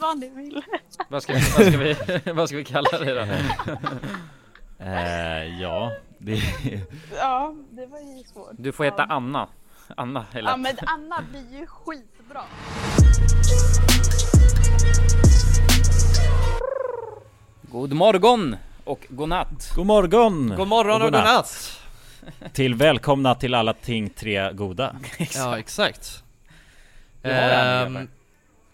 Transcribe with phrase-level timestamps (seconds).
[0.00, 0.62] Vad ni vill.
[1.08, 1.96] Vad ska vi, vad ska vi,
[2.32, 3.26] vad ska vi kalla dig då?
[4.80, 6.42] Eh, ja, det...
[7.16, 8.50] Ja, det var ju svårt.
[8.58, 9.48] Du får heta Anna.
[9.96, 12.42] Anna är Ja men Anna blir ju skitbra.
[17.62, 19.72] God morgon och god natt.
[19.74, 20.54] God morgon!
[20.56, 21.80] God morgon och god natt!
[22.52, 24.96] Till välkomna till alla ting tre goda.
[25.34, 26.22] Ja exakt.
[27.22, 28.08] Du har det Ehm,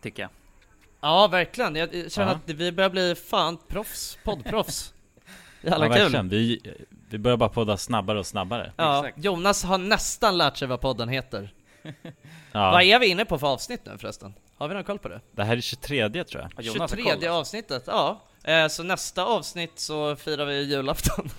[0.03, 0.31] tycker jag.
[1.05, 2.35] Ja verkligen, jag känner Ja.
[2.35, 4.95] att vi börjar bli fan proffs, poddproffs
[5.61, 5.99] Ja, Jävla kul!
[6.03, 6.29] verkligen.
[6.29, 6.61] Vi,
[7.11, 8.73] vi börjar bara podda snabbare och snabbare.
[8.77, 9.25] Ja, Exakt.
[9.25, 11.53] Jonas har nästan lärt sig vad podden heter
[12.53, 14.35] Ja, Vad är vi inne på för avsnitt nu förresten?
[14.56, 15.21] Har vi någon koll på det?
[15.33, 16.53] Det här är 23 tror jag.
[16.56, 17.29] Ja, Jonas har 23 koll.
[17.29, 18.21] avsnittet, ja
[18.70, 21.29] så nästa avsnitt så firar vi julafton.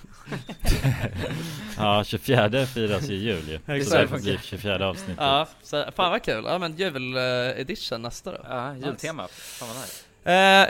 [1.78, 3.84] Ja, 24 firas ju jul ju.
[3.84, 5.16] Så därför blir 24 avsnittet.
[5.18, 6.44] ja, så, fan vad kul.
[6.46, 8.38] Ja men jul-edition nästa då.
[8.44, 9.28] Ja, jultema.
[9.28, 10.04] Fan vad nice.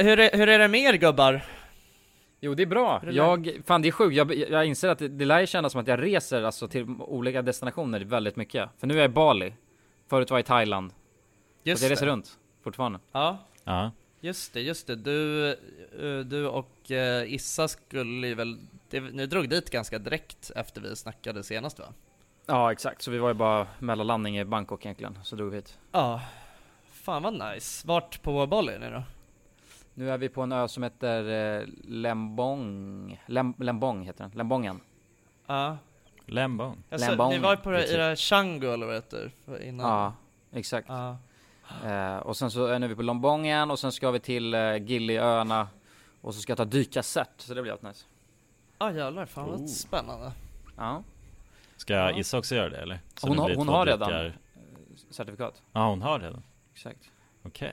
[0.01, 1.45] Eh, hur, är, hur är det med er gubbar?
[2.41, 4.99] Jo det är bra, är det jag, fan det är sjukt, jag, jag inser att
[4.99, 8.69] det, det lär ju kännas som att jag reser alltså till olika destinationer väldigt mycket
[8.81, 9.55] För nu är jag i Bali,
[10.11, 10.93] förut var jag i Thailand,
[11.65, 12.13] Just så jag reser det.
[12.13, 12.31] runt
[12.65, 13.91] fortfarande Ja, Ja.
[14.21, 14.97] just det, just det.
[14.97, 15.55] Du, eh,
[16.25, 18.59] du och eh, Issa skulle ju väl,
[18.91, 21.85] det, ni drog dit ganska direkt efter vi snackade senast va?
[22.47, 25.79] Ja exakt, så vi var ju bara mellanlandning i Bangkok egentligen, så drog vi hit
[25.93, 26.21] Ja.
[26.91, 27.87] Fan vad nice.
[27.89, 29.03] Vart på Bali är ni då?
[29.95, 34.81] Nu är vi på en ö som heter eh, Lembong, Lem, Lembong heter den, Lembongen
[35.47, 35.77] Ja.
[36.27, 36.83] Lembong.
[36.91, 37.31] Alltså, Lembong.
[37.31, 39.33] ni var på det, i det här Chango eller vad det heter
[39.63, 39.87] innan?
[39.91, 40.13] Ja,
[40.53, 41.17] exakt Ja.
[41.85, 44.77] eh, Och sen så är nu vi på Lombongen och sen ska vi till eh,
[44.77, 45.69] Giliöarna
[46.27, 48.07] Och så ska jag ta dykarcert, så det blir jävligt nice
[48.79, 49.67] Ah jävlar, fan vad Oh.
[49.67, 50.33] spännande.
[50.77, 51.03] Ja,
[51.77, 52.19] Ska Ja.
[52.19, 53.01] Issa också göra det eller?
[53.15, 54.11] Så Hon det hon har redan.
[54.11, 54.33] dykar-
[55.11, 56.43] certifikat Ja, hon har redan.
[56.75, 57.11] Exakt
[57.43, 57.73] Okej.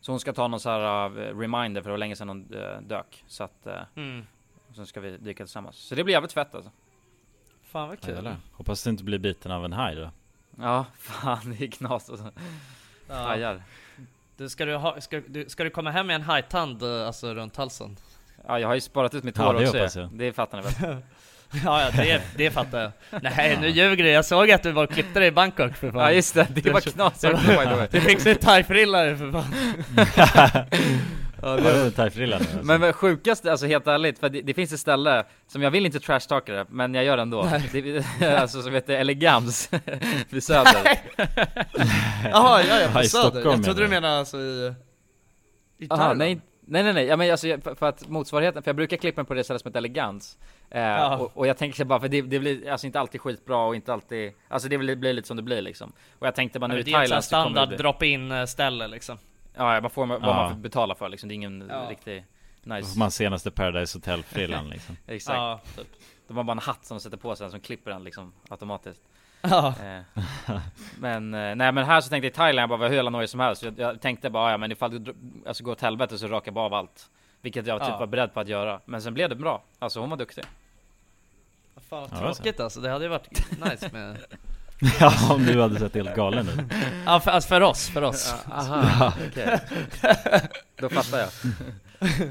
[0.00, 2.54] Så hon ska ta någon så här uh, reminder för det var länge sedan hon
[2.54, 4.26] uh, dök Så att, uh, Mm.
[4.68, 6.70] och sen ska vi dyka tillsammans Så det blir jävligt fett alltså
[7.62, 8.14] Fan vad kul.
[8.14, 8.36] Jävlar.
[8.52, 10.10] Hoppas du inte blir biten av en haj då.
[10.58, 12.32] Ja, fan det är knas alltså
[13.08, 13.14] Ja.
[13.14, 13.62] Hajar
[14.40, 17.34] Du, ska, du ha, ska, du, ska du komma hem med en hajtand eh, alltså
[17.34, 17.96] runt halsen?
[18.46, 20.08] Ja jag har ju sparat ut mitt Ja, hår det också jag.
[20.12, 20.96] Det fattar ni väl?
[21.64, 23.22] ja, ja det, det fattar jag.
[23.22, 24.10] Nej, nu ljuger du.
[24.10, 26.00] Jag såg att du var och klippte dig i Bangkok för fan.
[26.00, 29.32] Ja just det, det var knas också by the way Du fick sig thai-frillare för
[29.32, 29.54] fan.
[31.42, 32.78] Ja, Har du thai-frillan nu alltså?
[32.78, 36.00] Men sjukaste, alltså helt ärligt, för det, det finns ett ställe som jag vill inte
[36.00, 37.48] trashtalka det, men jag gör det ändå.
[37.72, 38.04] Det,
[38.40, 39.70] alltså som heter Elegans
[40.30, 40.98] vid Söder.
[42.30, 43.30] Jaha, ja, ja, på Ja, i Söder.
[43.30, 44.74] Stockholm Jag trodde du menade alltså i...
[45.78, 46.18] I Aha, Thailand.
[46.18, 48.96] nej, nej, nej, nej, ja, men alltså, jag- för, för att motsvarigheten, för jag brukar
[48.96, 50.38] klippa mig på det stället som heter Elegans.
[50.70, 51.16] Eh, Ja.
[51.16, 53.92] och, och jag tänker bara, för det, det blir alltså inte alltid skitbra och inte
[53.92, 55.92] alltid, alltså det blir, blir lite som det blir liksom.
[56.18, 58.88] Och jag tänkte bara nu i det är ett Thailand standard det, drop-in eh, ställe
[58.88, 59.18] liksom.
[59.64, 60.26] Ja man får vad Ja.
[60.26, 61.86] man får betala för liksom, det är ingen Ja.
[61.90, 62.24] riktig
[62.62, 62.98] nice.
[62.98, 64.96] man senaste Paradise Hotel-frillan liksom.
[65.06, 65.36] Exakt.
[65.36, 65.86] Ja, typ.
[66.28, 69.02] De har bara en hatt som de sätter på sig som klipper den liksom automatiskt.
[69.42, 69.74] Ja.
[69.84, 70.00] Eh,
[70.98, 73.10] men, eh, nej men här så tänkte jag i Thailand, jag bara var hur jävla
[73.10, 73.60] nöjd som helst.
[73.60, 75.14] Så Jag, jag tänkte bara, ja men ifall det
[75.46, 77.10] alltså, går åt helvete så rakar jag bara av allt.
[77.40, 77.98] Vilket jag typ Ja.
[77.98, 78.80] var beredd på att göra.
[78.84, 79.62] Men sen blev det bra.
[79.78, 80.44] Alltså hon var duktig.
[81.88, 84.16] Fan vad tråkigt alltså, det hade ju varit nice med...
[85.00, 86.60] ja, om du hade sett helt galen ut.
[87.06, 88.34] Ja, för, alltså för oss, för oss.
[88.52, 89.58] Aha, okej.
[90.80, 91.28] Då fattar jag.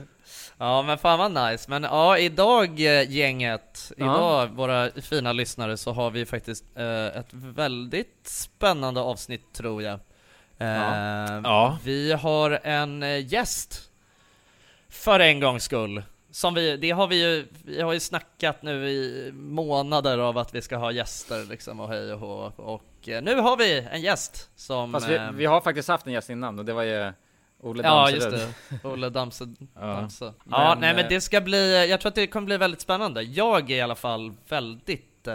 [0.61, 4.05] Ja men fan vad nice, men ja idag eh, gänget, Ja.
[4.05, 9.99] idag våra fina lyssnare så har vi faktiskt eh, ett väldigt spännande avsnitt tror jag.
[10.57, 11.77] Eh, Ja.
[11.83, 13.81] Vi har en eh, gäst,
[14.89, 16.03] för en gångs skull.
[16.39, 20.55] Som vi, det har vi ju, vi har ju snackat nu i månader av att
[20.55, 22.51] vi ska ha gäster liksom och hej och hå.
[22.55, 24.91] Och eh, nu har vi en gäst som...
[24.93, 27.13] Fast vi, eh, vi har faktiskt haft en gäst innan och det var ju
[27.59, 28.33] Ole Ja Damserud.
[28.33, 29.85] just det, Olle Damse, Ja.
[29.85, 30.25] Damse.
[30.25, 32.81] Ja, Men, nej men eh, det ska bli, jag tror att det kommer bli väldigt
[32.81, 35.33] spännande Jag är i alla fall väldigt eh,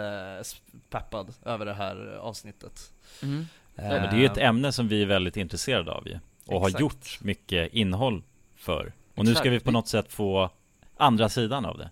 [0.89, 2.91] peppad över det här avsnittet
[3.23, 3.47] Mm.
[3.75, 6.19] Ja, men det är ju ett ämne som vi är väldigt intresserade av ju.
[6.47, 6.81] Och har Exakt.
[6.81, 8.23] gjort mycket innehåll
[8.55, 8.93] för.
[9.15, 10.49] Och nu ska vi på något sätt få
[10.97, 11.89] andra sidan av det.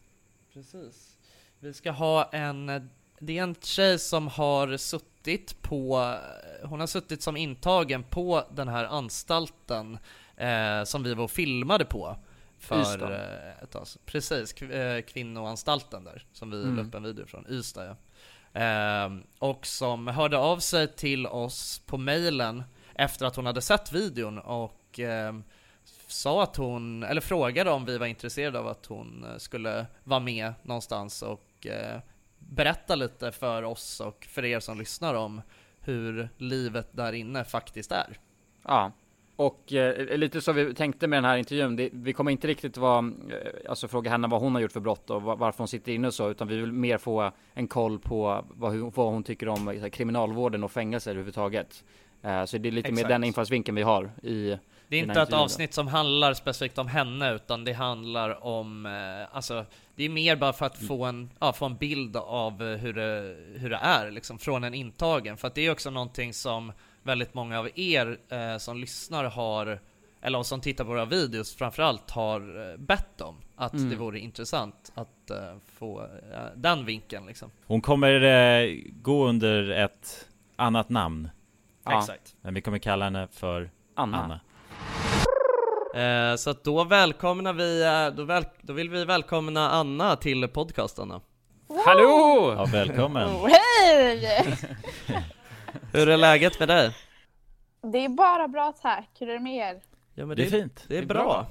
[0.54, 1.18] Precis
[1.60, 2.90] Vi ska ha en,
[3.20, 6.16] det är en tjej som har suttit på,
[6.64, 9.98] hon har suttit som intagen på den här anstalten
[10.38, 12.18] eh, som vi var och filmade på
[12.60, 13.12] för Ystad.
[13.14, 14.02] eh, ett tag sedan.
[14.06, 16.76] Precis, eh, kvinnoanstalten där som vi Mm.
[16.78, 17.96] la upp en video från Ystad ja.
[18.60, 22.64] Ehm, och som hörde av sig till oss på mailen
[22.96, 25.44] efter att hon hade sett videon och ehm,
[26.14, 30.20] sa att hon, eller frågade om vi var intresserade av att hon eh, skulle vara
[30.20, 32.00] med någonstans och eh,
[32.40, 35.42] berätta lite för oss och för er som lyssnar om
[35.80, 38.20] hur livet där inne faktiskt är.
[38.64, 38.92] Ja.
[39.36, 42.78] Och eh, lite så vi tänkte med den här intervjun, det, vi kommer inte riktigt
[42.78, 45.68] vara, eh, alltså fråga henne vad hon har gjort för brott och va- varför hon
[45.68, 49.24] sitter inne och så, utan vi vill mer få en koll på vad, vad hon
[49.24, 51.84] tycker om eh, kriminalvården och fängelser överhuvudtaget.
[52.22, 53.10] Eh, så det är lite mer Exakt.
[53.10, 57.34] den infallsvinkeln vi har i Det är inte ett avsnitt som handlar specifikt om henne
[57.34, 61.54] utan det handlar om, eh, alltså det är mer bara för att få en, ja,
[61.54, 65.38] få en bild av eh, hur det, hur det är liksom från en intagen.
[65.38, 66.72] För att det är också någonting som
[67.04, 69.80] väldigt många av er eh, som lyssnar har,
[70.22, 73.36] eller som tittar på våra videos framförallt har eh, bett om.
[73.56, 73.90] Att Mm.
[73.90, 76.08] det vore intressant att eh, få eh,
[76.56, 77.52] den vinkeln liksom.
[77.68, 81.30] Hon kommer eh, gå under ett annat namn.
[81.86, 82.00] Ja.
[82.00, 82.36] Exakt.
[82.42, 84.18] Men vi kommer kalla henne för Anna.
[84.24, 84.40] Anna.
[85.96, 90.48] Eh, så att då välkomnar vi, eh, då, väl, då vill vi välkomna Anna till
[90.48, 91.22] podcasten då.
[91.86, 92.54] Hallå!
[92.58, 93.28] Ja, välkommen!
[93.30, 94.58] Oh, hej!
[95.94, 96.96] Hur är läget med dig?
[97.82, 99.10] Det är bara bra tack.
[99.20, 99.82] Hur är det med er?
[100.14, 100.86] Ja men Det är fint.
[100.88, 101.24] Det är, Det är bra.
[101.24, 101.46] bra.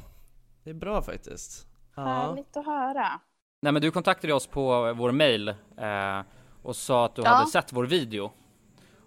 [0.65, 1.67] Det är bra faktiskt.
[1.97, 2.03] Ja.
[2.03, 3.21] Härligt att höra.
[3.63, 6.21] Nej men du kontaktade oss på vår mail eh,
[6.63, 7.29] och sa att du Ja.
[7.29, 8.33] hade sett vår video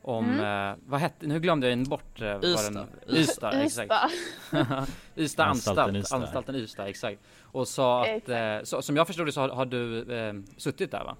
[0.07, 2.73] om, eh, vad hette, nu glömde jag in bort eh, Ystad.
[2.73, 4.87] den, Ystad, exakt Ystad.
[5.15, 6.15] Ystad Anstalten anstalt, Ystad.
[6.15, 9.65] anstalten Ystad, exakt Och sa att, eh, så, som jag förstod det så har, har
[9.65, 11.15] du eh, suttit där va?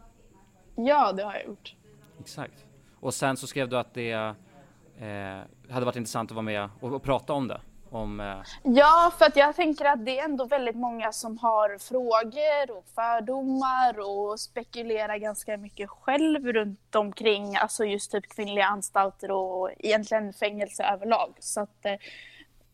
[0.76, 1.76] Ja, det har jag gjort.
[2.20, 2.66] Exakt
[3.00, 5.40] Och sen så skrev du att det eh,
[5.70, 7.62] hade varit intressant att vara med och, och prata om det
[7.96, 11.78] om, eh, Ja, för att jag tänker att det är ändå väldigt många som har
[11.78, 19.32] frågor och fördomar och spekulerar ganska mycket själv runt omkring, alltså just typ kvinnliga anstalter
[19.32, 21.34] och egentligen fängelse överlag.
[21.40, 21.94] Så att eh,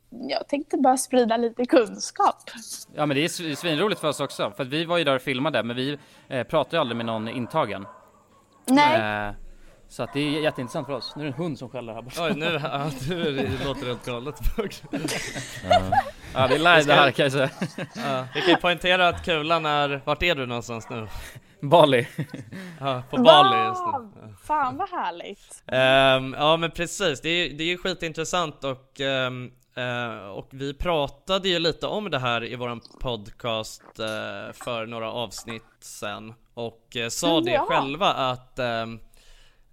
[0.10, 2.36] jag tänkte bara sprida lite kunskap.
[2.96, 5.22] Ja men det är sv- svinroligt för oss också, för vi var ju där och
[5.22, 5.98] filmade men vi
[6.28, 7.88] eh, pratade ju aldrig med någon intagen
[8.66, 9.34] Nej, eh,
[9.92, 12.02] Så att det är jätteintressant för oss, nu är det en hund som skäller här
[12.02, 14.36] borta Oj nu, ja, nu det låter det helt galet.
[16.34, 17.50] Ja det är live det här kan jag säga
[17.96, 18.26] ja.
[18.36, 21.08] Vi kan ju poängtera att kulan är, vart är du någonstans nu?
[21.62, 22.08] Bali
[22.80, 23.92] Ja, på Bali just nu.
[23.92, 24.36] Wow!
[24.44, 25.64] Fan vad härligt.
[25.68, 30.74] Ehm, ja men precis, det är, det är ju skitintressant och, ehm, eh, och vi
[30.74, 36.96] pratade ju lite om det här i våran podcast eh, för några avsnitt sen och
[36.96, 37.66] eh, sa Mm, det ja.
[37.70, 38.60] själva att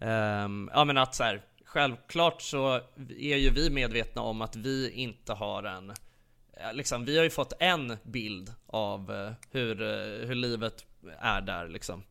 [0.01, 2.75] ehm, Ja men att så här, självklart så
[3.19, 7.31] är ju vi medvetna om att vi inte har en eh, Liksom, vi har ju
[7.31, 10.85] fått en bild av eh, hur, eh, hur livet
[11.21, 12.03] är där liksom.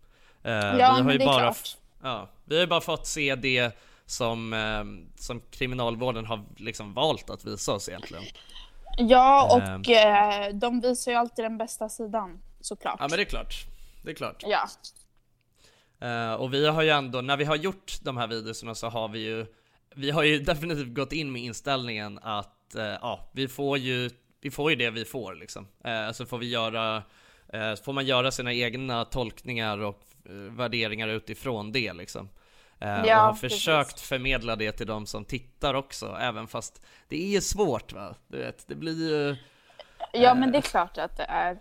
[0.44, 1.78] Eh, Ja, vi har men ju det är bara klart.
[2.04, 3.72] Ja, vi har ju bara fått se det
[4.06, 4.84] som, eh,
[5.22, 8.24] som kriminalvården har liksom valt att visa oss egentligen.
[8.98, 9.82] Ja, Ehm.
[9.82, 12.96] och eh, de visar ju alltid den bästa sidan, såklart.
[13.00, 13.54] Ja men det är klart,
[14.04, 14.44] det är klart.
[14.48, 14.68] Ja.
[16.00, 19.08] Eh, och vi har ju ändå, när vi har gjort de här videorna så har
[19.08, 19.46] vi ju
[19.96, 24.10] Vi har ju definitivt gått in med inställningen att, eh, ja, vi får ju
[24.42, 25.68] Vi får ju det vi får liksom.
[25.84, 27.04] Eh, så får vi göra
[27.86, 30.02] får man göra sina egna tolkningar och
[30.50, 32.26] värderingar utifrån det liksom.
[32.26, 33.52] Och Ja, har precis.
[33.52, 38.16] försökt förmedla det till de som tittar också, även fast det är ju svårt va?
[38.28, 39.36] Du vet, det blir ju
[40.14, 41.60] Ja men det är klart att det är.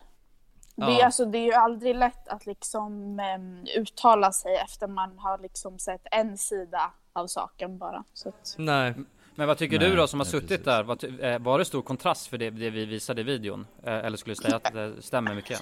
[0.77, 1.05] Det, är Ja.
[1.05, 5.79] alltså, det är ju aldrig lätt att liksom em, uttala sig efter man har liksom
[5.79, 8.05] sett en sida av saken bara.
[8.15, 8.95] Så att, Nej,
[9.35, 10.65] Men vad tycker Nej, du då som har nej, suttit precis.
[10.65, 10.97] där?
[10.97, 13.67] Ty- eh, var det stor kontrast för det, det vi visade i videon?
[13.83, 15.61] Eh, eller skulle du säga att det stämmer mycket?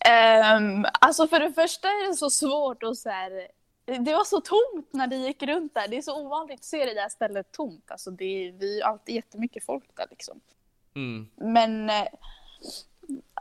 [0.00, 3.48] Ehm, alltså för det första är det så svårt att så här,
[3.84, 5.88] Det var så tomt när det gick runt där.
[5.88, 7.90] Det är så ovanligt att se det där stället tomt.
[7.90, 10.40] Alltså det är, vi är alltid jättemycket folk där liksom.
[10.96, 11.28] mm.
[11.36, 12.06] Men eh,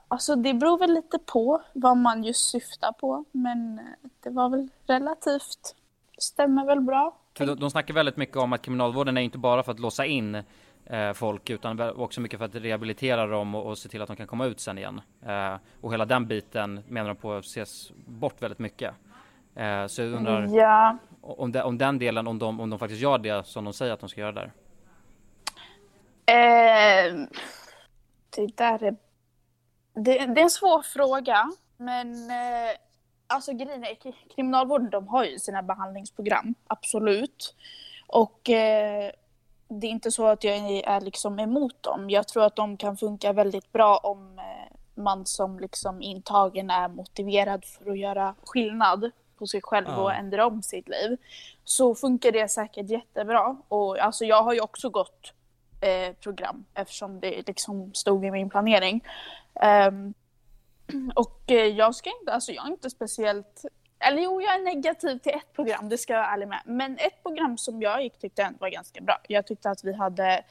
[0.07, 3.25] alltså det beror väl lite på vad man just syftar på.
[3.31, 5.75] Men eh, det var väl relativt,
[6.17, 7.17] stämmer väl bra.
[7.37, 10.05] För de, de snackar väldigt mycket om att kriminalvården är inte bara för att låsa
[10.05, 10.43] in
[10.85, 14.15] eh, folk utan också mycket för att rehabilitera dem och, och se till att de
[14.15, 15.01] kan komma ut sen igen.
[15.25, 18.93] Eh, och hela den biten menar de på ses bort väldigt mycket.
[19.55, 23.01] Eh, så jag undrar Ja, om, de, om den delen, om de, om de faktiskt
[23.01, 24.51] gör det som de säger att de ska göra där.
[26.25, 27.27] eh,
[28.35, 28.95] det där är...
[29.98, 31.51] Det, det är en svår fråga.
[31.77, 32.75] Men eh,
[33.27, 37.56] alltså grejen är, kri- kriminalvården de har ju sina behandlingsprogram, absolut.
[38.08, 39.12] Och eh,
[39.68, 42.10] det är inte så att jag är, liksom emot dem.
[42.10, 46.88] Jag tror att de kan funka väldigt bra om eh, man som liksom intagen är
[46.88, 49.98] motiverad för att göra skillnad på sig själv Ja.
[49.98, 51.18] och ändra om sitt liv.
[51.63, 53.58] Så funkar det säkert jättebra.
[53.68, 55.34] Och alltså jag har ju också gått
[55.82, 59.04] eh, program eftersom det liksom stod i min planering.
[59.63, 60.13] Um,
[61.15, 63.65] och eh, jag ska inte, alltså jag är inte speciellt
[63.99, 66.61] eller jo, jag är negativ till ett program, det ska jag vara ärlig med.
[66.65, 69.17] Men ett program som jag gick tyckte jag ändå var ganska bra.
[69.27, 70.43] Jag tyckte att vi hade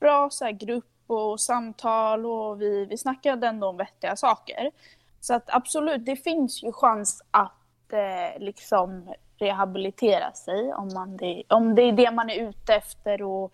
[0.00, 4.70] bra så här, grupp och samtal och vi, vi snackade ändå om vettiga saker.
[5.20, 11.42] Så att absolut, det finns ju chans att eh, liksom rehabilitera sig om, man det,
[11.48, 13.52] om det är det man är ute efter och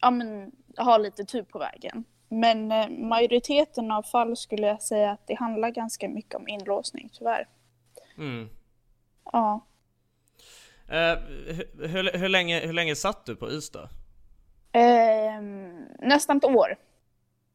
[0.00, 2.04] ja, men, ha lite tur på vägen.
[2.32, 7.10] Men eh, majoriteten av fall skulle jag säga att det handlar ganska mycket om inlåsning,
[7.12, 7.48] tyvärr.
[8.18, 8.48] Mm.
[9.32, 9.66] Ja.
[10.88, 13.88] Eh, hur, hur, hur, länge, hur länge satt du på Ystad?
[14.72, 16.76] Ehm, nästan ett år.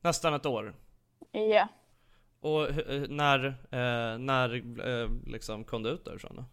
[0.02, 0.76] Nästan ett år.
[1.32, 1.68] Ja.
[2.40, 4.56] Och hu- när, eh, när
[5.04, 6.44] eh, liksom kom du ut därifrån då?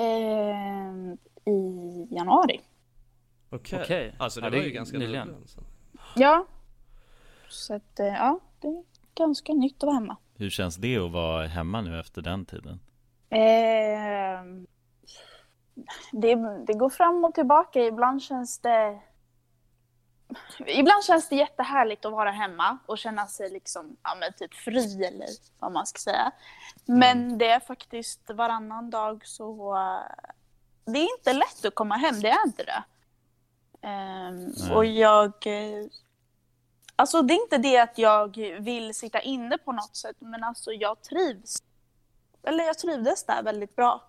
[0.00, 2.60] Ehm, I januari.
[3.50, 3.80] Okej.
[3.82, 4.14] Okej.
[4.18, 5.26] Alltså det Ja, var det ju ganska nyligen.
[5.28, 5.44] nyligen.
[6.16, 6.46] Ja.
[7.48, 10.16] Så att, eh, ja, det är ganska nytt att vara hemma.
[10.34, 12.80] Hur känns det att vara hemma nu efter den tiden?
[13.30, 14.42] Eh,
[16.12, 16.34] det,
[16.66, 17.80] det går fram och tillbaka.
[17.84, 19.00] Ibland känns det...
[20.66, 25.04] Ibland känns det jättehärligt att vara hemma och känna sig liksom, ja, men typ fri
[25.04, 25.26] eller
[25.58, 26.32] vad man ska säga.
[26.84, 29.76] Men det är faktiskt varannan dag så...
[29.76, 30.30] eh,
[30.84, 32.84] Det är inte lätt att komma hem, det är inte det.
[33.88, 35.32] Ehm, och jag...
[37.00, 40.72] Alltså det är inte det att jag vill sitta inne på något sätt, men alltså
[40.72, 41.62] jag trivs.
[42.42, 44.02] Eller jag trivdes där väldigt bra.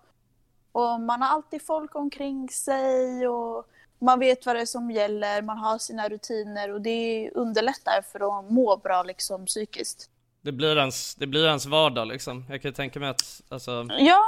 [0.72, 3.68] Och man har alltid folk omkring sig och
[4.00, 8.40] man vet vad det är som gäller, man har sina rutiner och det underlättar för
[8.40, 10.10] att må bra liksom psykiskt.
[10.42, 12.46] Det blir ens, det blir ens vardag liksom.
[12.50, 14.24] Jag kan tänka mig att, alltså, Ja,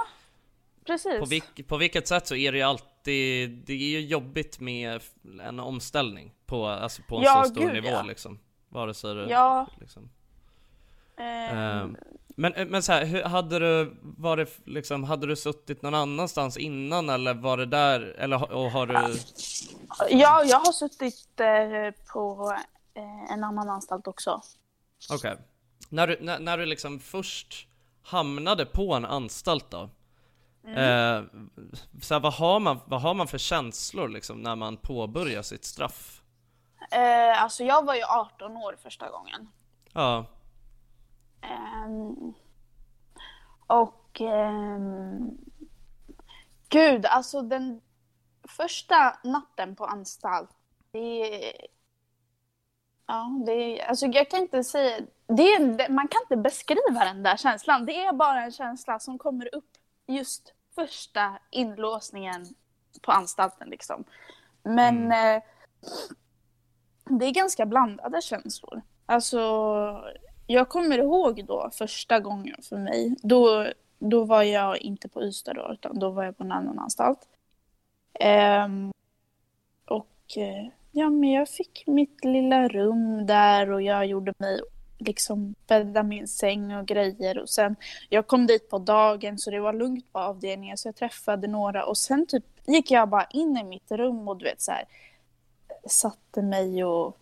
[0.86, 1.20] precis.
[1.20, 5.02] på, vilk, på vilket sätt så är det ju alltid, det är ju jobbigt med
[5.44, 8.04] en omställning på, alltså på en Ja, så stor gud, nivå ja.
[8.04, 8.40] liksom.
[8.72, 9.68] Vare sig det, Ja.
[9.80, 10.10] liksom.
[11.18, 11.98] Ehm,
[12.36, 17.10] Men, men så här, hade du, var det liksom, hade du suttit någon annanstans innan
[17.10, 18.94] eller var det där, eller och har du,
[20.10, 22.54] ja, jag har suttit eh, på
[22.94, 24.42] eh, en annan anstalt också.
[25.14, 25.38] okej.
[25.90, 27.68] När du, när, när du liksom först
[28.04, 29.82] hamnade på en anstalt då,
[30.70, 31.22] eh,
[32.02, 35.66] så här, vad, har man, vad har man för känslor liksom när man påbörjar sitt
[35.66, 36.21] straff?
[36.92, 39.50] Eh, alltså jag var ju 18 år första gången.
[39.94, 40.26] Ja,
[41.42, 42.34] Ehm,
[43.68, 45.38] och ehm,
[46.70, 47.82] gud, alltså den
[48.44, 50.50] första natten på anstalt,
[50.92, 51.68] det är...
[53.08, 55.00] Ja, det alltså jag kan inte säga...
[55.28, 57.86] Det man kan inte beskriva den där känslan.
[57.86, 62.46] Det är bara en känsla som kommer upp just första inlåsningen
[63.02, 64.04] på anstalten liksom.
[64.64, 65.44] Men eh,
[67.20, 68.82] det är ganska blandade känslor.
[69.06, 69.40] Alltså,
[70.48, 73.16] jag kommer ihåg då första gången för mig.
[73.22, 73.68] Då,
[74.00, 77.20] då var jag inte på Ystad då, utan då var jag på en annan anstalt.
[78.66, 78.92] Um,
[79.86, 84.60] och eh, ja, men jag fick mitt lilla rum där och jag gjorde mig
[84.98, 87.76] liksom bädda min säng och grejer och sen
[88.10, 91.86] jag kom dit på dagen så det var lugnt på avdelningen så jag träffade några
[91.86, 94.86] och sen typ gick jag bara in i mitt rum och du vet så här
[95.90, 97.18] satte mig och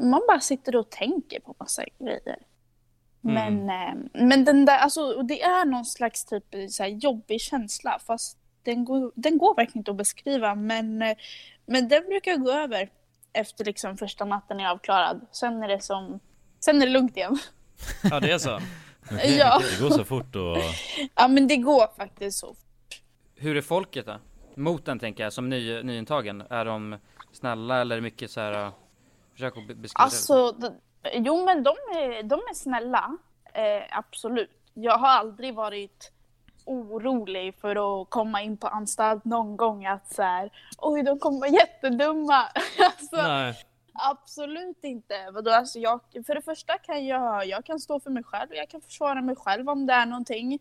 [0.00, 2.36] man bara sitter och tänker på massa grejer.
[3.20, 7.98] Men, eh, men den där, alltså, det är någon slags typ så här, jobbig känsla
[8.06, 11.16] fast den går, den går verkligen inte att beskriva men, eh,
[11.66, 12.90] men den brukar gå över
[13.32, 15.26] efter liksom första natten är avklarad.
[15.32, 16.20] Sen är det som,
[16.60, 17.38] sen är det lugnt igen.
[18.02, 18.60] ja det är så.
[19.38, 19.62] Ja.
[19.70, 20.56] Det går så fort och...
[21.14, 22.54] Ja men det går faktiskt så.
[23.34, 24.16] Hur är folket då?
[24.54, 26.40] Mot den tänker jag, som ny, nyintagen.
[26.50, 26.96] Är de
[27.32, 28.66] snälla eller det mycket så här?
[28.66, 28.72] uh,
[29.32, 30.04] Försök att be- beskriva det.
[30.04, 30.70] Alltså, d-
[31.12, 33.16] jo men de är, de är snälla.
[33.54, 34.50] Eh, absolut.
[34.74, 36.12] Jag har aldrig varit
[36.64, 41.38] orolig för att komma in på anstalt någon gång att så här, oj de kommer
[41.40, 42.42] vara jättedumma.
[42.84, 43.54] alltså, Nej.
[43.94, 45.30] absolut inte.
[45.32, 48.56] Vadå, alltså, jag, för det första kan jag, jag kan stå för mig själv och
[48.56, 50.58] jag kan försvara mig själv om det är någonting.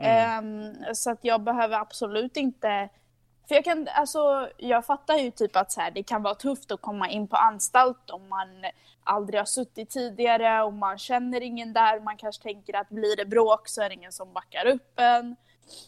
[0.00, 2.88] Ehm, så att jag behöver absolut inte
[3.48, 6.70] för jag kan, alltså jag fattar ju typ att så här, det kan vara tufft
[6.70, 8.48] att komma in på anstalt om man
[9.04, 12.00] aldrig har suttit tidigare och man känner ingen där.
[12.00, 15.36] Man kanske tänker att blir det bråk så är det ingen som backar upp en.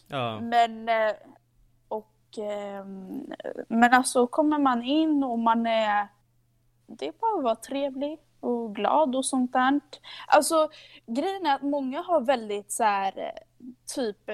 [0.07, 0.39] Ja.
[0.39, 1.13] Men, eh,
[1.87, 3.33] och, ehm,
[3.67, 6.07] men alltså kommer man in och man är,
[6.87, 9.79] det är bara att vara trevlig och glad och sånt där.
[10.27, 10.69] Alltså
[11.05, 14.29] grejen är att många har väldigt så här eh, typ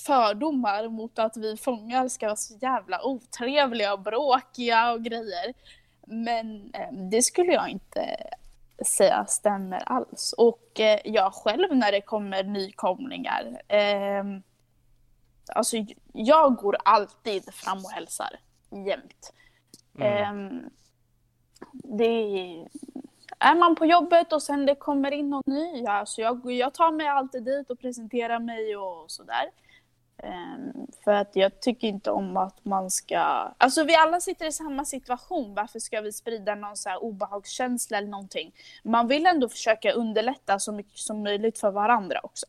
[0.00, 5.54] fördomar mot att vi fångar ska vara så jävla otrevliga och bråkiga och grejer.
[6.06, 8.16] Men eh, det skulle jag inte
[8.84, 10.34] säga stämmer alls.
[10.38, 14.24] Och eh, jag själv när det kommer nykomlingar, eh,
[15.54, 15.76] alltså
[16.12, 18.30] jag går alltid fram och hälsar
[18.70, 19.32] jämt.
[19.98, 20.32] Eh,
[21.72, 22.68] det är,
[23.38, 26.92] är man på jobbet och sen det kommer in någon ny, alltså jag, jag tar
[26.92, 29.50] mig alltid dit och presenterar mig och sådär.
[30.22, 33.18] Ehm, för att jag tycker inte om att man ska...
[33.58, 37.98] Alltså vi alla sitter i samma situation, varför ska vi sprida någon så här obehagskänsla
[37.98, 38.52] eller någonting?
[38.82, 42.46] Man vill ändå försöka underlätta så mycket som möjligt för varandra också.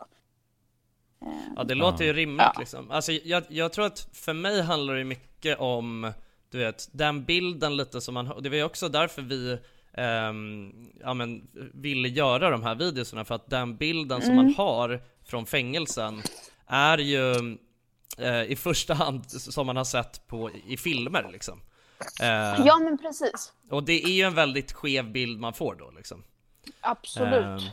[1.21, 2.59] Ehm, Ja det låter ju rimligt Ja.
[2.59, 2.91] liksom.
[2.91, 6.11] Alltså jag, jag tror att för mig handlar det mycket om,
[6.51, 8.41] du vet, den bilden lite som man har.
[8.41, 9.57] Det var ju också därför vi
[9.93, 15.01] ehm, ja, men, ville göra de här videorna för att den bilden som man har
[15.25, 16.21] från fängelsen
[16.67, 17.57] är ju
[18.17, 21.61] eh, i första hand som man har sett på, i filmer liksom.
[22.21, 23.53] Eh, Ja men precis.
[23.69, 26.23] Och det är ju en väldigt skev bild man får då liksom.
[26.81, 27.71] Absolut.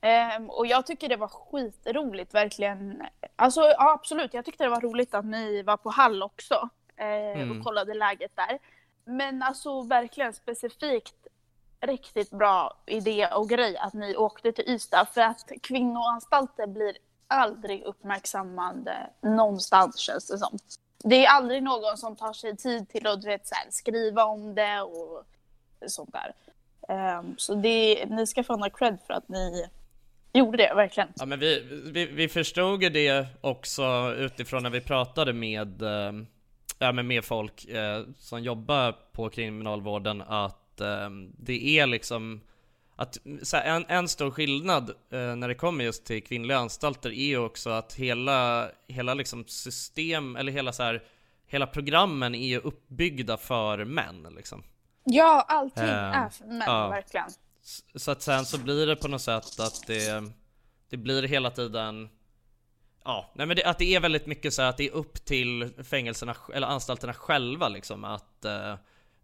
[0.00, 3.02] Ehm, och jag tycker det var skitroligt verkligen.
[3.36, 7.06] Alltså ja, absolut, jag tyckte det var roligt att ni var på Hall också eh,
[7.40, 7.58] Mm.
[7.58, 8.58] och kollade läget där.
[9.04, 11.14] Men alltså verkligen specifikt
[11.80, 16.96] riktigt bra idé och grej att ni åkte till Ystad för att kvinnoanstalter blir
[17.28, 20.58] aldrig uppmärksammade någonstans känns det som.
[21.04, 24.24] Det är aldrig någon som tar sig tid till att du vet, så här, skriva
[24.24, 25.24] om det och
[25.86, 26.34] sånt där.
[27.18, 29.68] Um, så det, ni ska få några cred för att ni
[30.32, 31.08] gjorde det, verkligen.
[31.16, 36.12] Ja men vi, vi, vi förstod ju det också utifrån när vi pratade med, äh,
[36.78, 42.40] ja, med folk äh, som jobbar på kriminalvården att äh, det är liksom
[43.00, 43.18] att
[43.52, 47.38] här, en, en stor skillnad eh, när det kommer just till kvinnliga anstalter är ju
[47.38, 51.02] också att hela, hela liksom system, eller hela så här,
[51.46, 54.62] hela programmen är ju uppbyggda för män liksom.
[55.04, 56.88] Ja, allting Ehm, är för män, ja.
[56.88, 57.28] verkligen.
[57.94, 60.32] Så att sen så blir det på något sätt att det,
[60.90, 62.08] det blir hela tiden
[63.04, 65.70] Ja, nej men det, att det är väldigt mycket så att det är upp till
[65.84, 68.74] fängelserna eller anstalterna själva liksom att eh,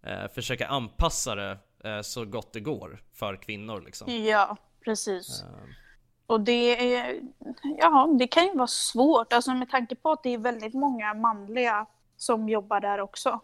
[0.02, 1.56] eh, försöka anpassa det eh,
[2.02, 4.24] så gott det går för kvinnor liksom.
[4.24, 5.42] Ja, precis.
[5.42, 5.68] Ehm,
[6.26, 7.20] Och det är,
[7.78, 11.14] ja, det kan ju vara svårt, alltså med tanke på att det är väldigt många
[11.14, 13.40] manliga som jobbar där också.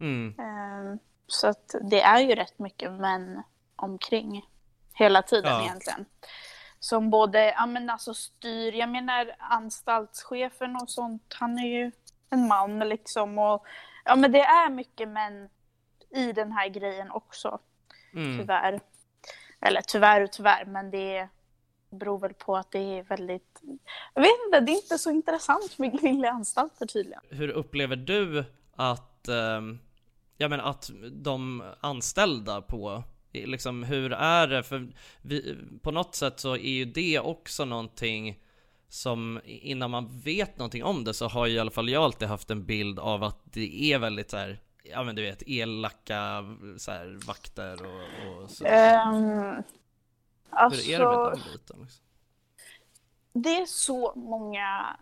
[0.00, 3.42] Mm, Ehm, Så att det är ju rätt mycket män
[3.76, 4.42] omkring
[4.94, 5.62] hela tiden Ja.
[5.64, 6.04] egentligen.
[6.78, 11.92] Som både, ja men alltså styr, jag menar anstaltschefen och sånt, han är ju
[12.30, 13.66] en man liksom och
[14.04, 15.48] ja men det är mycket män
[16.14, 17.58] i den här grejen också,
[18.12, 18.38] mm.
[18.38, 18.80] tyvärr.
[19.60, 21.28] Eller tyvärr och tyvärr, men det
[21.90, 23.60] beror väl på att det är väldigt,
[24.14, 27.20] jag vet inte, det är inte så intressant med kvinnliga anstalter tydligen.
[27.30, 28.44] Hur upplever du
[28.76, 29.78] att, ehm,
[30.38, 34.62] ja men att de anställda på, liksom hur är det?
[34.62, 34.88] För
[35.22, 38.40] vi, på något sätt så är ju det också någonting
[38.88, 42.28] som innan man vet någonting om det så har ju i alla fall jag alltid
[42.28, 46.44] haft en bild av att det är väldigt så här, ja men du vet elaka
[46.78, 48.64] så här, vakter och, och så.
[48.66, 49.62] Ehm,
[50.50, 50.90] alltså...
[50.90, 51.80] Hur är det med den biten?
[51.80, 52.04] Liksom?
[53.32, 54.96] Det är så många,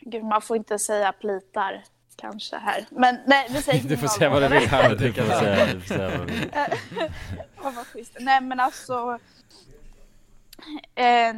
[0.00, 1.84] gud man får inte säga plitar
[2.16, 2.86] kanske här.
[2.90, 5.32] Men nej, vi säger Du får säga vad du vill här nu Du tycker får
[5.32, 5.40] jag.
[5.40, 6.50] säga, du får säga vad du vill.
[7.62, 8.16] Vad schysst.
[8.20, 9.18] Nej men alltså.
[10.94, 11.34] Eh,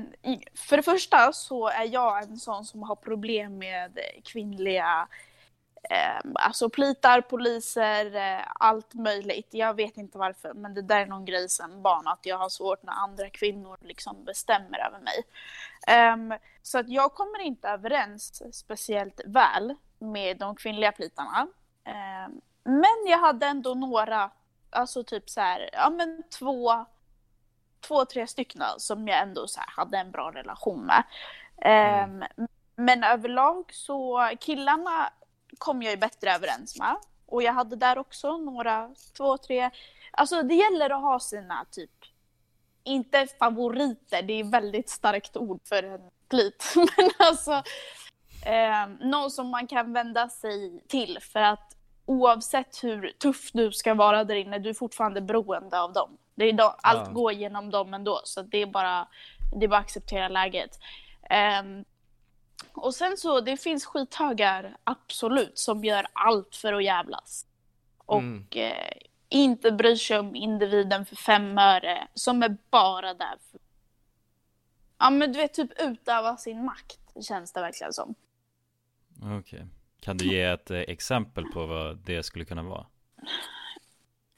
[0.55, 5.26] för det första så är jag en sån som har problem med kvinnliga eh,
[6.35, 9.49] alltså plitar, poliser, eh, allt möjligt.
[9.51, 12.49] Jag vet inte varför men det där är någon grej sen barn att jag har
[12.49, 15.23] svårt när andra kvinnor liksom bestämmer över mig.
[15.87, 21.47] Ehm, så att jag kommer inte överens speciellt väl med de kvinnliga plitarna.
[21.85, 24.31] Ehm, men jag hade ändå några,
[24.71, 26.87] alltså typ så här, ja men två,
[27.81, 31.05] två, tre stycken som jag ändå så här hade en bra relation med.
[31.63, 32.25] Ehm,
[32.79, 35.13] Men överlag så killarna
[35.59, 36.97] kom jag ju bättre överens med.
[37.27, 39.71] Och jag hade där också några, två, tre,
[40.11, 41.91] alltså det gäller att ha sina typ,
[42.85, 47.53] inte favoriter, det är väldigt starkt ord för en plit, men alltså
[48.47, 53.95] eh, någon som man kan vända sig till för att oavsett hur tuff du ska
[53.95, 56.17] vara där inne, du är fortfarande beroende av dem.
[56.35, 57.13] Det är då, allt Ja.
[57.13, 59.09] går genom dem ändå, så det är bara,
[59.57, 60.79] det är bara att acceptera läget.
[61.31, 61.85] Ehm,
[62.73, 67.47] och sen så, det finns skithögar, absolut, som gör allt för att jävlas.
[67.99, 68.47] Och Mm.
[68.51, 68.93] eh,
[69.29, 73.61] inte bryr sig om individen för fem öre, som är bara där för...
[74.99, 78.15] Ja men du vet, typ utöva sin makt, känns det verkligen som.
[79.41, 79.67] Okej.
[80.01, 82.87] Kan du ge ett eh, exempel på vad det skulle kunna vara?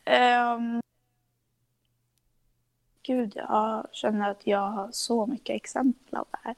[0.04, 0.81] Ehm,
[3.02, 6.54] Gud, jag känner att jag har så mycket exempel av det här.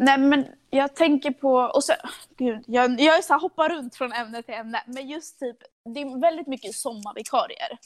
[0.00, 1.54] Nej, men jag tänker på...
[1.54, 1.92] Och så,
[2.36, 4.82] gud, jag, jag är så här, hoppar runt från ämne till ämne.
[4.86, 5.56] Men just typ,
[5.94, 7.78] det är väldigt mycket sommarvikarier.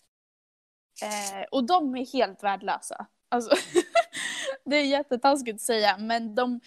[1.03, 3.07] Eh, och de är helt värdelösa.
[3.29, 3.57] Alltså,
[4.64, 6.61] det är jättetaskigt att säga, men de,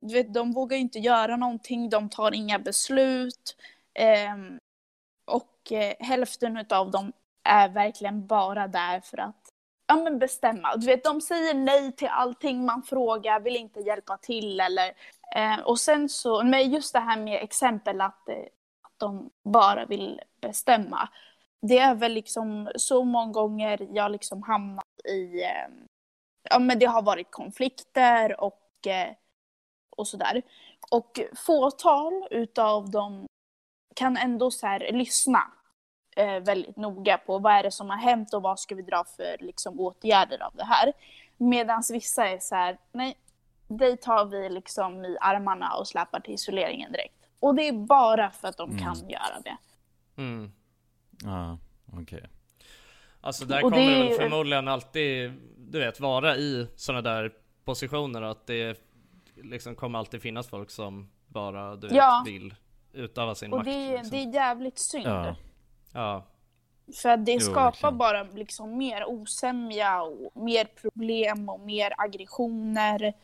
[0.00, 1.90] du vet, de vågar inte göra någonting.
[1.90, 3.56] De tar inga beslut.
[3.94, 4.34] Eh,
[5.24, 7.12] och eh, hälften av dem
[7.44, 9.43] är verkligen bara där för att
[9.86, 10.76] ja, men bestämma.
[10.76, 14.92] Du vet, de säger nej till allting man frågar, vill inte hjälpa till eller...
[15.36, 18.36] Eh, och sen så, men just det här med exempel att, eh,
[18.82, 21.08] att de bara vill bestämma.
[21.62, 25.42] Det är väl liksom så många gånger jag liksom hamnat i...
[25.42, 25.68] Eh,
[26.50, 29.14] ja, men det har varit konflikter och, eh,
[29.96, 30.42] och sådär.
[30.90, 33.26] Och fåtal utav dem
[33.96, 35.52] kan ändå så här lyssna
[36.16, 39.36] väldigt noga på vad är det som har hänt och vad ska vi dra för
[39.40, 40.92] liksom, åtgärder av det här.
[41.36, 43.16] Medan vissa är så här, nej,
[43.68, 47.14] dig tar vi liksom i armarna och släpar till isoleringen direkt.
[47.40, 48.82] Och det är bara för att de Mm.
[48.84, 49.56] kan göra det.
[50.16, 50.52] Mm.
[51.24, 51.58] Ja,
[52.02, 52.28] okej.
[53.20, 57.32] Alltså där Och kommer det det väl förmodligen alltid, du vet, vara i sådana där
[57.64, 58.80] positioner och att det
[59.36, 62.22] liksom kommer alltid finnas folk som bara, du vet, Ja.
[62.26, 62.54] vill
[62.92, 63.66] utöva sin Och makt.
[63.70, 64.10] det, är- liksom.
[64.10, 65.06] det är jävligt synd.
[65.06, 65.36] Ja.
[65.94, 66.24] Ja,
[67.02, 67.98] För det Jo, skapar verkligen.
[67.98, 73.14] bara liksom mer osämja och mer problem och mer aggressioner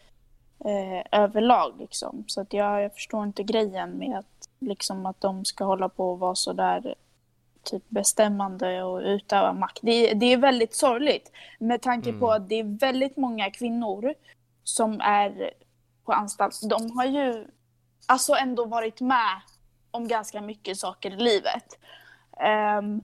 [0.65, 2.25] eh, överlag liksom.
[2.27, 6.11] Så att jag, jag förstår inte grejen med att, liksom, att de ska hålla på
[6.13, 6.95] och vara så där
[7.63, 9.79] typ bestämmande och utöva makt.
[9.83, 14.15] Det, det är väldigt sorgligt med tanke på att det är väldigt många kvinnor
[14.65, 15.51] som är
[16.05, 16.61] på anstalt.
[16.71, 17.47] De har ju
[18.07, 19.41] alltså ändå varit med
[19.91, 21.79] om ganska mycket saker i livet.
[22.41, 23.03] Ehm,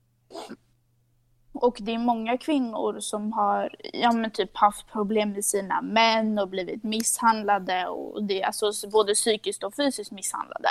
[1.52, 6.38] och det är många kvinnor som har ja, men typ haft problem med sina män
[6.38, 7.86] och blivit misshandlade.
[7.86, 10.68] Och det, alltså både psykiskt och fysiskt misshandlade.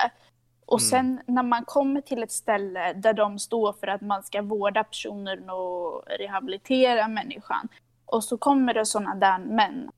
[0.65, 4.41] Och sen när man kommer till ett ställe där de står för att man ska
[4.41, 7.67] vårda personen och rehabilitera människan.
[8.05, 9.89] Och så kommer det sådana där män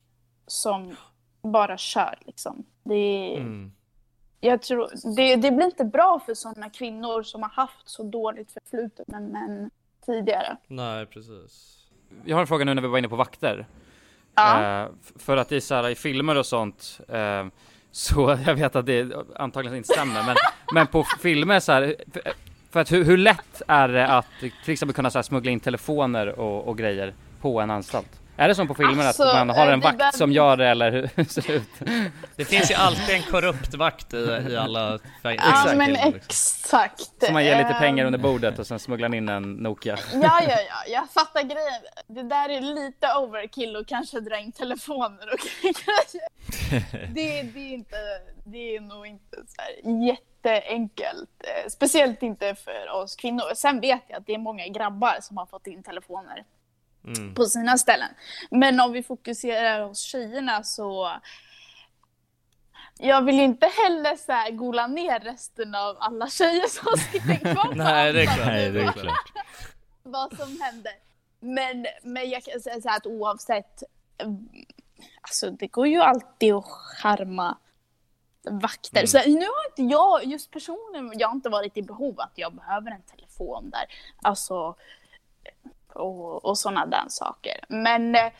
[0.46, 0.96] som
[1.42, 2.64] bara kör liksom.
[2.82, 3.72] Det, är- mm.
[4.40, 8.52] Jag tror, det, det blir inte bra för sådana kvinnor som har haft så dåligt
[8.52, 9.70] förflutet med män
[10.06, 10.56] tidigare.
[10.66, 11.74] nej precis.
[12.24, 13.66] Jag har en fråga nu när vi var inne på vakter.
[14.34, 14.82] Ja.
[14.82, 17.46] Eh, för att det är så här i filmer och sånt, eh,
[17.90, 20.36] så jag vet att det antagligen inte stämmer, men,
[20.74, 22.22] men på filmer så här, för,
[22.70, 24.26] för att hur, hur lätt är det att
[24.64, 28.20] till exempel kunna så här, smuggla in telefoner och, och grejer på en anstalt?
[28.40, 30.56] Är det som på filmer Alltså, att man har eh, en det vakt som gör
[30.56, 31.68] det eller hur ser det ut?
[32.36, 34.16] Det finns ju alltid en korrupt vakt i,
[34.50, 35.76] i alla Ja, fängelser.
[35.76, 37.24] men exakt.
[37.24, 39.98] Som man ger lite Ehm, pengar under bordet och sen smugglar in en Nokia.
[40.12, 41.82] Ja, ja, ja, jag fattar grejen.
[42.06, 46.20] Det där är lite overkill och kanske dra in telefoner och grejer.
[47.14, 47.96] Det, det, är inte,
[48.44, 51.30] det är nog inte så här jätteenkelt.
[51.40, 53.54] Eh, Speciellt inte för oss kvinnor.
[53.54, 56.44] Sen vet jag att det är många grabbar som har fått in telefoner
[57.04, 57.34] Mm.
[57.34, 58.08] på sina ställen.
[58.50, 61.10] Men om vi fokuserar hos tjejerna så
[62.98, 67.54] jag vill ju inte heller så här gola ner resten av alla tjejer som sitter
[67.54, 68.46] kvar Nej, det är klart.
[68.46, 69.32] Nej, det är klart.
[70.02, 70.92] vad som händer.
[71.40, 73.82] Men, men jag kan säga så här att oavsett,
[74.18, 74.48] mm,
[75.20, 76.64] alltså det går ju alltid att
[77.02, 77.58] charma
[78.50, 79.06] vakter.
[79.06, 82.54] Så nu har inte jag, just personligen, jag har inte varit i behov att jag
[82.54, 83.84] behöver en telefon där.
[84.22, 84.76] Alltså,
[85.92, 87.64] och, och sådana där saker.
[87.68, 88.32] Men eh,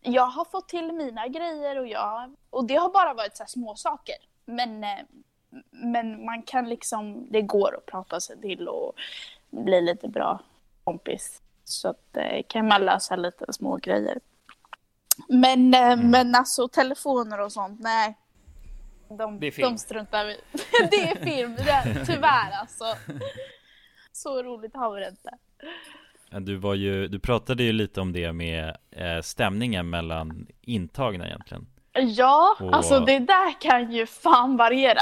[0.00, 3.74] jag har fått till mina grejer och, jag, och det har bara varit så små
[3.76, 4.16] saker.
[4.44, 4.98] Men, eh,
[5.70, 8.92] men man kan liksom, det går att prata sig till och
[9.50, 10.40] bli lite bra
[10.84, 11.42] kompis.
[11.64, 14.20] Så att eh, kan man lösa lite små grejer.
[15.28, 18.18] Men, eh, men alltså telefoner och sånt, nej.
[19.08, 19.72] De, Det är film.
[19.72, 20.40] de struntar vi
[20.90, 22.84] Det är film, det, tyvärr alltså.
[24.12, 25.30] Så roligt har vi det inte.
[26.30, 31.66] Du var ju, du pratade ju lite om det med eh, stämningen mellan intagna egentligen
[31.92, 34.98] Ja, Och- alltså det där kan ju fan variera.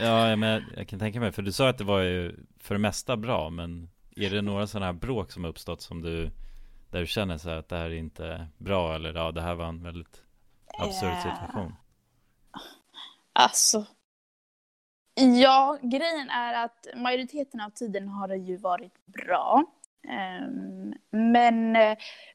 [0.00, 2.74] Ja, men jag, jag kan tänka mig, för du sa att det var ju för
[2.74, 6.30] det mesta bra Men är det några sådana här bråk som har uppstått som du
[6.90, 9.54] Där du känner så här att det här är inte bra eller ja, det här
[9.54, 10.22] var en väldigt
[10.78, 11.74] absurd Eh, situation
[13.32, 13.84] Alltså.
[15.14, 19.64] Ja, grejen är att majoriteten av tiden har det ju varit bra.
[20.08, 21.72] Ehm, men,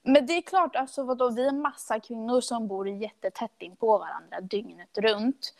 [0.03, 3.97] men det är klart, alltså vadå, vi är massa kvinnor som bor jättetätt in på
[3.97, 5.53] varandra dygnet runt.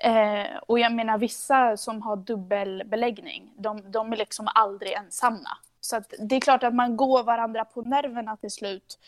[0.00, 5.58] Eh, och jag menar vissa som har dubbelbeläggning, de, de är liksom aldrig ensamma.
[5.80, 8.98] Så att det är klart att man går varandra på nerverna till slut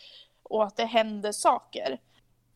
[0.43, 2.01] och att det händer saker.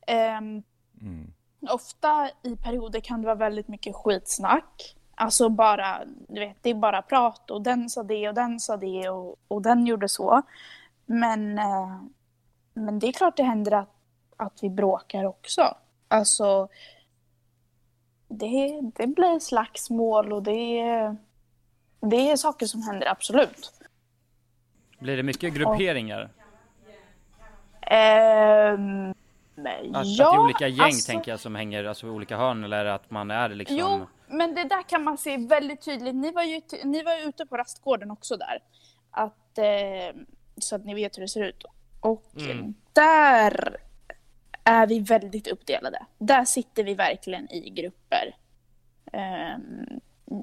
[0.06, 0.62] Ehm,
[1.00, 4.96] mm ofta i perioder kan det vara väldigt mycket skitsnack.
[5.14, 8.76] Alltså bara, du vet, det är bara prat och den sa det och den sa
[8.76, 10.42] det och, och den gjorde så.
[11.06, 12.02] Men, eh,
[12.74, 13.94] men det är klart det händer att,
[14.36, 15.74] att vi bråkar också.
[16.08, 16.68] Alltså,
[18.28, 21.16] det, det blir slagsmål och det är,
[22.00, 23.72] det är saker som händer, absolut.
[24.98, 26.30] Blir det mycket grupperingar?
[29.66, 32.36] Ehm, Att, att det ja, är olika gäng alltså- tänker jag som hänger, alltså olika
[32.36, 36.14] hörn eller att man är liksom Jo, men det där kan man se väldigt tydligt.
[36.14, 38.58] Ni var ju, ni var ju ute på rastgården också där.
[39.10, 40.20] Att, eh,
[40.56, 41.64] så att ni vet hur det ser ut.
[42.00, 42.74] Och Mm.
[42.92, 43.76] där
[44.64, 46.06] är vi väldigt uppdelade.
[46.18, 48.36] Där sitter vi verkligen i grupper.
[49.12, 50.00] Ehm,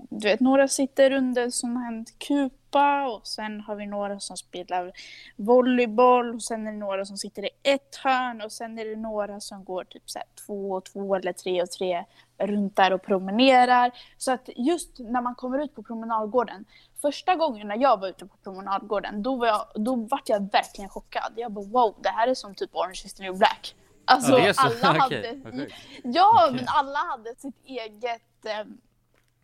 [0.09, 4.91] du vet, några sitter under sån här kupa och sen har vi några som spelar
[5.35, 8.95] volleyboll och sen är det några som sitter i ett hörn och sen är det
[8.95, 12.05] några som går typ så två och två eller tre och tre
[12.37, 13.91] runt där och promenerar.
[14.17, 16.65] Så att just när man kommer ut på promenadgården,
[17.01, 20.89] första gången när jag var ute på promenadgården, då var jag, då vart jag verkligen
[20.89, 21.33] chockad.
[21.35, 23.75] Jag bara wow, det här är som typ Orange is the new black.
[24.05, 25.75] Alltså Ja, alla hade, sjukt.
[26.03, 28.65] ja men alla hade sitt eget, eh,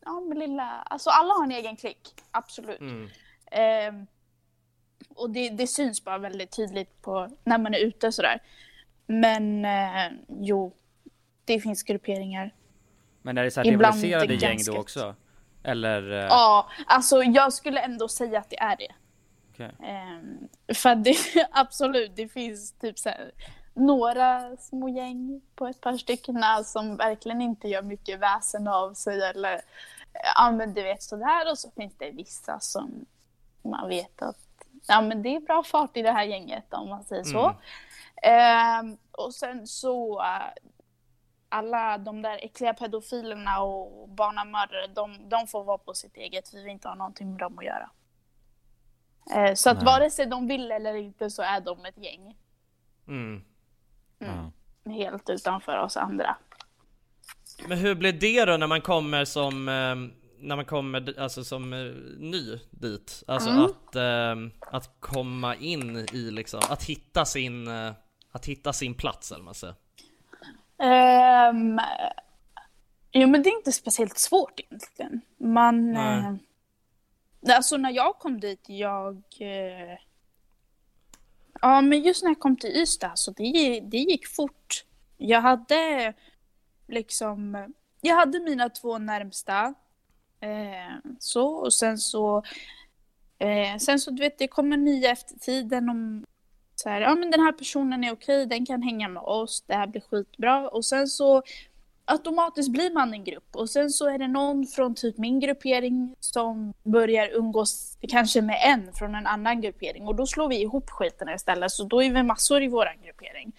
[0.06, 2.80] ja men lilla, alltså alla har en egen klick, absolut.
[2.80, 3.10] Mm.
[3.52, 4.08] Ehm,
[5.16, 8.39] och det, det syns bara väldigt tydligt på när man är ute sådär.
[9.06, 10.74] Men eh, jo,
[11.46, 12.54] det finns grupperingar.
[13.22, 15.16] Men är det så här Ibland rivaliserade gäng då också?
[15.63, 16.12] Eller?
[16.12, 18.94] eh, Ja, alltså jag skulle ändå säga att det är det.
[19.52, 19.72] okej.
[19.84, 21.16] Ehm, för det,
[21.52, 23.32] absolut, det finns typ så här,
[23.74, 29.22] några små gäng på ett par stycken som verkligen inte gör mycket väsen av sig
[29.22, 29.62] eller
[30.36, 33.06] ja men du vet sådär och så finns det vissa som
[33.62, 34.38] man vet att
[34.88, 37.45] ja men det är bra fart i det här gänget om man säger så.
[37.45, 37.56] Mm.
[38.23, 40.63] Ehm, och sen så äh,
[41.49, 46.54] alla de där äckliga pedofilerna och barnamördare, de, de får vara på sitt eget.
[46.54, 47.89] Vi vill inte ha någonting med dem att göra.
[49.36, 49.86] Eh, så att Nej.
[49.86, 52.38] vare sig de vill eller inte så är de ett gäng.
[53.08, 53.43] Mm.
[54.19, 54.52] Ja.
[54.91, 56.36] Helt utanför oss andra.
[57.67, 59.95] Men hur blir det då när man kommer som, eh,
[60.39, 63.23] när man kommer alltså som eh, ny dit?
[63.28, 63.63] Alltså Mm.
[63.63, 64.36] att, eh,
[64.71, 67.67] att komma in i liksom, att hitta sin,
[68.32, 69.76] att hitta sin plats eller vad man säger.
[70.84, 71.80] Ehm,
[73.12, 75.21] jo men det är inte speciellt svårt egentligen.
[75.38, 75.91] Man...
[75.91, 76.39] Nej.
[77.47, 79.23] Eh, alltså när jag kom dit, jag...
[79.39, 79.97] Eh,
[81.62, 84.86] ja men just när jag kom till Ystad, så det, det gick fort.
[85.17, 86.13] Jag hade
[86.88, 87.67] liksom...
[88.02, 89.74] Jag hade mina två närmsta.
[90.39, 92.43] Eh, så, och sen så...
[93.39, 96.26] Eh, sen så du vet, det kommer nya efter tiden om
[96.76, 99.74] så här, ja men den här personen är okej, den kan hänga med oss, det
[99.74, 100.69] här blir skitbra.
[100.69, 101.43] Och sen så
[102.06, 106.15] automatiskt blir man en grupp och sen så är det någon från typ min gruppering
[106.19, 110.89] som börjar umgås kanske med en från en annan gruppering och då slår vi ihop
[110.89, 113.52] skiten istället så då är vi massor i våran gruppering.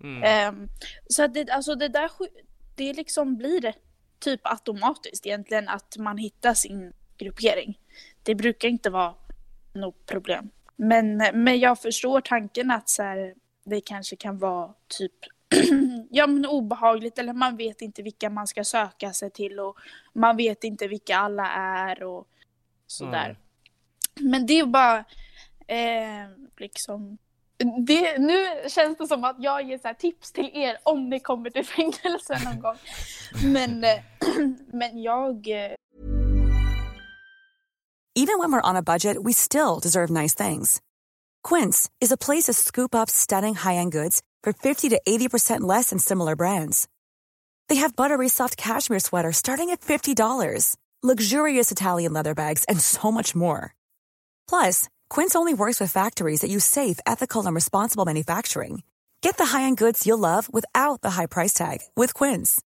[0.00, 0.22] Mm.
[0.22, 0.68] Ehm,
[1.08, 2.10] så att det, alltså det där,
[2.80, 3.74] det liksom blir
[4.18, 7.78] typ automatiskt egentligen att man hittar sin gruppering.
[8.22, 9.14] Det brukar inte vara
[9.72, 10.50] något problem.
[10.76, 15.12] Men, men jag förstår tanken att så här, det kanske kan vara typ
[16.10, 19.76] ja, men obehagligt eller man vet inte vilka man ska söka sig till och
[20.12, 22.28] man vet inte vilka alla är och
[22.86, 23.38] sådär.
[24.20, 24.98] Men det är bara
[25.66, 27.18] eh, liksom
[27.86, 31.50] det, nu känns det som att jag ger så tips till er om ni kommer
[31.50, 32.76] till fängelse någon gång.
[33.44, 34.02] Men, eh,
[34.72, 35.74] men jag eh,
[38.16, 40.80] Even when we're on a budget, we still deserve nice things.
[41.42, 45.90] Quince is a place to scoop up stunning high-end goods for 50 to 80% less
[45.90, 46.88] than similar brands.
[47.68, 53.12] They have buttery soft cashmere sweaters starting at $50, luxurious Italian leather bags, and so
[53.12, 53.74] much more.
[54.48, 58.82] Plus, Quince only works with factories that use safe, ethical, and responsible manufacturing.
[59.22, 62.62] Get the high-end goods you'll love without the high price tag with Quince.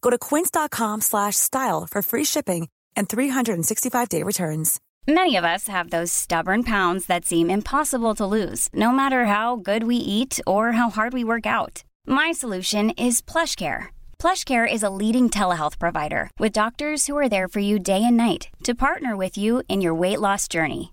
[0.00, 4.80] Go to quince.com slash style for free shipping and 365-day returns.
[5.06, 9.56] Many of us have those stubborn pounds that seem impossible to lose, no matter how
[9.56, 11.84] good we eat or how hard we work out.
[12.06, 13.86] My solution is PlushCare.
[14.18, 18.16] PlushCare is a leading telehealth provider with doctors who are there for you day and
[18.16, 20.92] night to partner with you in your weight loss journey.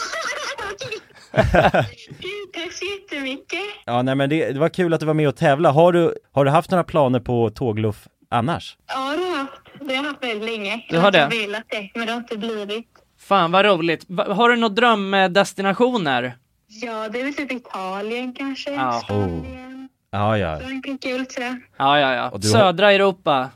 [1.31, 3.59] Tack så jättemycket.
[3.85, 5.71] Ja, nej men det, det var kul att du var med och tävla.
[5.71, 8.77] Har du, har du haft några planer på tågluff annars?
[8.87, 9.61] Ja, det har jag haft.
[9.79, 10.85] Det har jag haft väldigt länge.
[10.89, 11.37] Du har Jag det?
[11.37, 12.87] velat det, men det har inte blivit.
[13.19, 14.05] Fan vad roligt.
[14.07, 16.33] Va- Har du några drömdestinationer?
[16.67, 18.71] Ja, det är väl typ Italien kanske.
[18.73, 19.01] Ja.
[19.03, 20.59] Spanien, Ja, ja.
[20.59, 21.59] Frankrike och lite sådär.
[21.77, 22.21] Ja, ja, ja.
[22.31, 23.49] Har- Södra Europa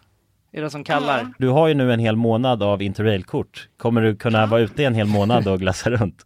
[0.53, 1.33] är det som kallar.
[1.37, 3.67] Du har ju nu en hel månad av interrailkort.
[3.77, 6.25] Kommer du kunna vara ute en hel månad och glassa runt?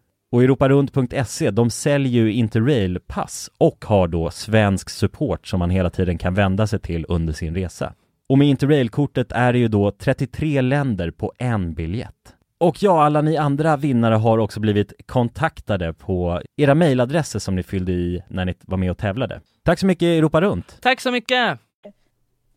[0.31, 6.17] Och europarunt.se, de säljer ju Interrail-pass och har då svensk support som man hela tiden
[6.17, 7.93] kan vända sig till under sin resa.
[8.29, 12.35] Och med Interrail-kortet är det ju då 33 länder på en biljett.
[12.57, 17.63] Och ja, alla ni andra vinnare har också blivit kontaktade på era mejladresser som ni
[17.63, 19.41] fyllde i när ni var med och tävlade.
[19.63, 20.77] Tack så mycket Europa Runt!
[20.81, 21.59] Tack så mycket!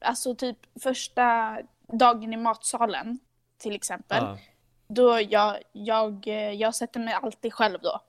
[0.01, 1.59] Alltså typ första
[1.93, 3.19] dagen i matsalen
[3.63, 4.19] till exempel.
[4.23, 4.39] Ja.
[4.87, 8.01] Då jag, jag, eh, jag sätter mig alltid själv då.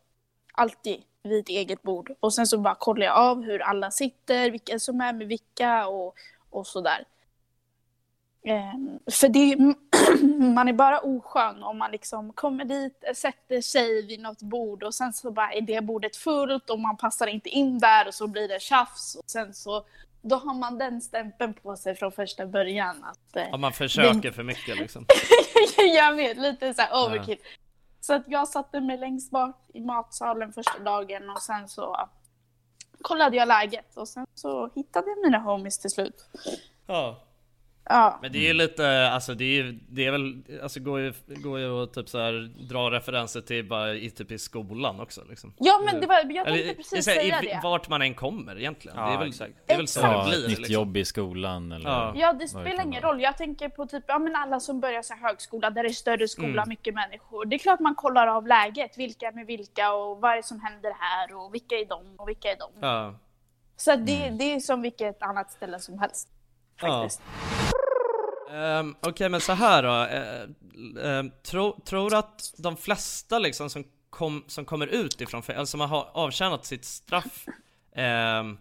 [0.54, 2.12] Alltid vid ett eget bord.
[2.20, 5.88] Och sen så bara kollar jag av hur alla sitter, vilka som är med vilka
[5.88, 6.16] och,
[6.50, 7.06] och sådär.
[8.46, 9.58] Ehm, för det,
[10.56, 14.94] man är bara oskön om man liksom kommer dit, sätter sig vid något bord och
[14.94, 18.28] sen så bara är det bordet fullt och man passar inte in där och så
[18.28, 19.86] blir det tjafs och sen så
[20.28, 24.32] då har man den stämpeln på sig från första början att eh, Ja, man försöker
[24.32, 25.06] för mycket liksom.
[25.96, 27.38] jag vet, lite så här overkill.
[28.02, 32.10] Så att jag satte mig längst bak i matsalen första dagen och sen så
[33.02, 36.30] kollade jag läget och sen så hittade jag mina homies till slut.
[36.88, 37.22] Ja.
[37.90, 41.14] Ja, Men det är ju lite, alltså det är det är väl, alltså går ju,
[41.28, 45.22] går ju att typ så här dra referenser till bara i typ i skolan också
[45.30, 45.54] liksom.
[45.58, 47.60] ja men det var, jag tänkte Eller, precis här, säga i, det.
[47.64, 48.98] vart man än kommer egentligen.
[48.98, 49.54] det är Ja, väl, exakt.
[49.66, 50.14] det är väl så Exakt.
[50.26, 50.74] det Ja, blir nytt liksom.
[50.74, 52.14] jobb i skolan eller Ja.
[52.16, 53.22] Ja, det spelar ingen roll.
[53.22, 55.94] Jag tänker på typ, ja men alla som börjar så här högskola där det är
[55.94, 56.70] större skola, Mm.
[56.70, 57.46] mycket människor.
[57.46, 60.44] Det är klart man kollar av läget, vilka är med vilka och vad är det
[60.44, 62.72] som händer här och vilka är de och vilka är de.
[62.88, 63.20] Ja.
[63.78, 66.30] Så det, det är som vilket annat ställe som helst.
[66.80, 67.22] Faktiskt.
[68.52, 70.50] Um, Okej men så här då, uh,
[71.06, 75.60] uh, tro, tror du att de flesta liksom som, kom, som kommer ut ifrån fängelse,
[75.60, 77.46] alltså som har avtjänat sitt straff
[78.40, 78.58] um,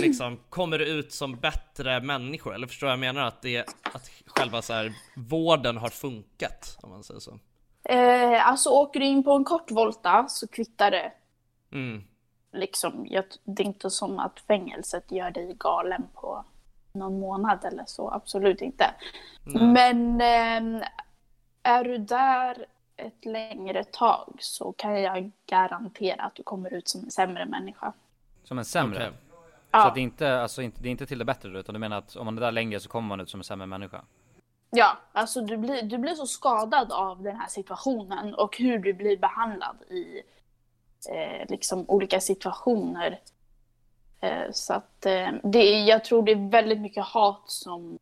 [0.00, 2.54] liksom kommer ut som bättre människor?
[2.54, 6.90] Eller förstår jag, jag menar att det att själva så här, vården har funkat om
[6.90, 7.38] man säger så?
[7.84, 11.12] Eh, alltså åker du in på en kort volta så kvittar det.
[11.72, 12.04] Mm.
[12.52, 16.44] Liksom, jag, det är inte som att fängelset gör dig galen på
[16.94, 18.84] någon månad eller så, absolut inte.
[19.44, 19.66] Nej.
[19.66, 20.20] Men
[20.80, 20.86] eh,
[21.62, 22.66] är du där
[22.96, 27.92] ett längre tag så kan jag garantera att du kommer ut som en sämre människa.
[28.44, 29.06] Som en sämre?
[29.08, 29.38] Så
[29.74, 29.86] Ja.
[29.88, 32.16] att det inte, alltså inte, det är inte till det bättre utan du menar att
[32.16, 34.00] om man är där längre så kommer man ut som en sämre människa?
[34.70, 38.92] Ja, alltså du blir, du blir så skadad av den här situationen och hur du
[38.92, 40.22] blir behandlad i
[41.10, 43.20] eh, liksom olika situationer.
[44.22, 47.98] Eh, så att eh, det jag tror det är väldigt mycket hat som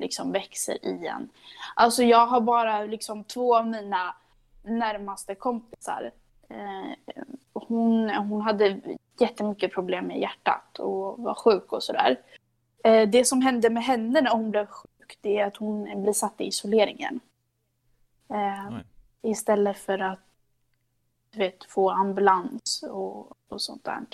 [0.00, 1.28] liksom växer i en.
[1.74, 4.14] Alltså jag har bara liksom två av mina
[4.62, 6.10] närmaste kompisar.
[6.48, 7.16] Eh,
[7.52, 8.80] hon, hon hade
[9.18, 12.20] jättemycket problem med hjärtat och var sjuk och sådär.
[13.08, 16.40] Det som hände med henne när hon blev sjuk det är att hon blir satt
[16.40, 17.20] i isoleringen.
[18.28, 18.84] Oj.
[19.22, 20.18] istället för att
[21.32, 24.06] vet, få ambulans och, och sånt där.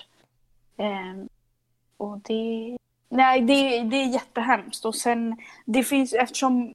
[2.02, 2.76] Och det,
[3.08, 4.84] nej, det, det är jättehemskt.
[4.84, 6.74] Och sen, det finns, eftersom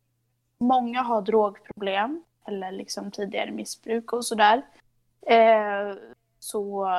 [0.58, 4.62] många har drogproblem eller liksom tidigare missbruk och sådär,
[5.22, 5.96] eh,
[6.40, 6.90] så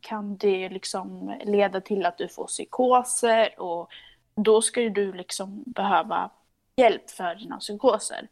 [0.00, 3.88] kan det liksom leda till att du får psykoser och
[4.34, 6.30] då ska ju du liksom behöva
[6.76, 8.28] hjälp för dina psykoser.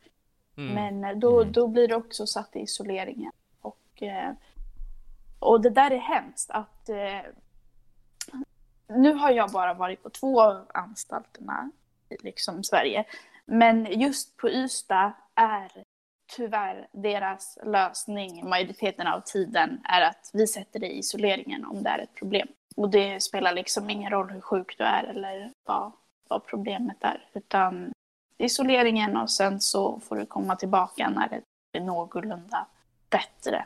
[0.57, 0.75] Mm.
[0.75, 3.33] Men då, då blir du också satt i isoleringen.
[3.61, 4.33] Och, eh,
[5.39, 7.21] och det där är hemskt att eh,
[8.89, 11.70] nu har jag bara varit på två av anstalterna
[12.09, 13.05] i liksom Sverige.
[13.45, 15.70] Men just på Ystad är
[16.37, 21.91] tyvärr deras lösning majoriteten av tiden är att vi sätter dig i isoleringen om det
[21.91, 22.49] är ett problem.
[22.76, 25.93] Och det spelar liksom ingen roll hur sjuk du är eller vad,
[26.28, 27.28] vad problemet är.
[27.34, 27.93] Utan
[28.39, 31.43] isoleringen och sen så får du komma tillbaka när det
[31.78, 32.66] är någorlunda
[33.11, 33.64] bättre.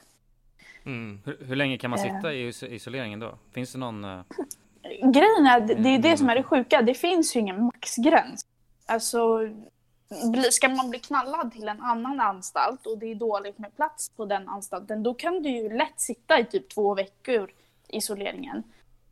[0.84, 1.22] Mm.
[1.24, 2.04] Hur, hur länge kan man Eh.
[2.16, 3.38] sitta i is- isoleringen då?
[3.52, 4.04] Finns det någon...
[4.82, 8.46] Grejen är, det är det som är det sjuka, det finns ju ingen maxgräns.
[8.86, 9.38] Alltså,
[10.50, 14.24] ska man bli knallad till en annan anstalt och det är dåligt med plats på
[14.24, 17.50] den anstalten, då kan du ju lätt sitta i typ två veckor
[17.88, 18.62] isoleringen.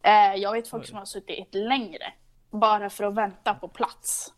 [0.03, 2.13] Eh, jag vet folk som har suttit längre,
[2.51, 4.33] bara för att vänta på plats.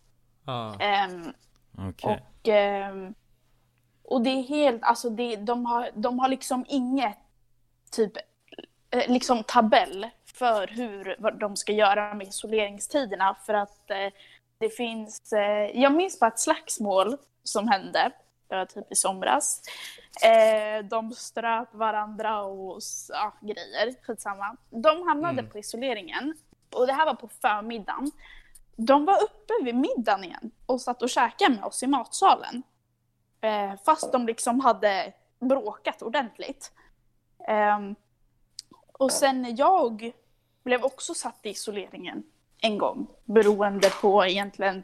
[0.46, 0.80] Ja.
[0.80, 1.32] Ehm,
[1.78, 2.22] Okej.
[2.40, 3.14] och, ehm,
[4.02, 7.18] och det är helt, alltså det, de, har, de har liksom inget
[7.90, 8.12] typ,
[8.90, 10.06] eh, liksom tabell
[10.41, 14.12] för hur vad de ska göra med isoleringstiderna för att eh,
[14.59, 18.12] det finns, eh, jag minns bara ett slagsmål som hände,
[18.49, 19.62] det var typ i somras.
[20.22, 24.57] Eh, de ströp varandra och ja, grejer, skitsamma.
[24.70, 26.34] De hamnade på isoleringen
[26.74, 28.11] och det här var på förmiddagen.
[28.76, 32.62] De var uppe vid middagen igen och satt och käkade med oss i matsalen.
[33.41, 36.72] Eh, fast de liksom hade bråkat ordentligt.
[37.49, 37.95] Ehm,
[38.93, 40.12] och sen jag
[40.70, 42.22] blev också satt i isoleringen
[42.60, 44.82] en gång beroende på egentligen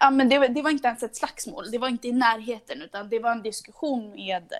[0.00, 2.82] Ja, men det, var, det var inte ens ett slagsmål, det var inte i närheten
[2.82, 4.52] utan det var en diskussion med,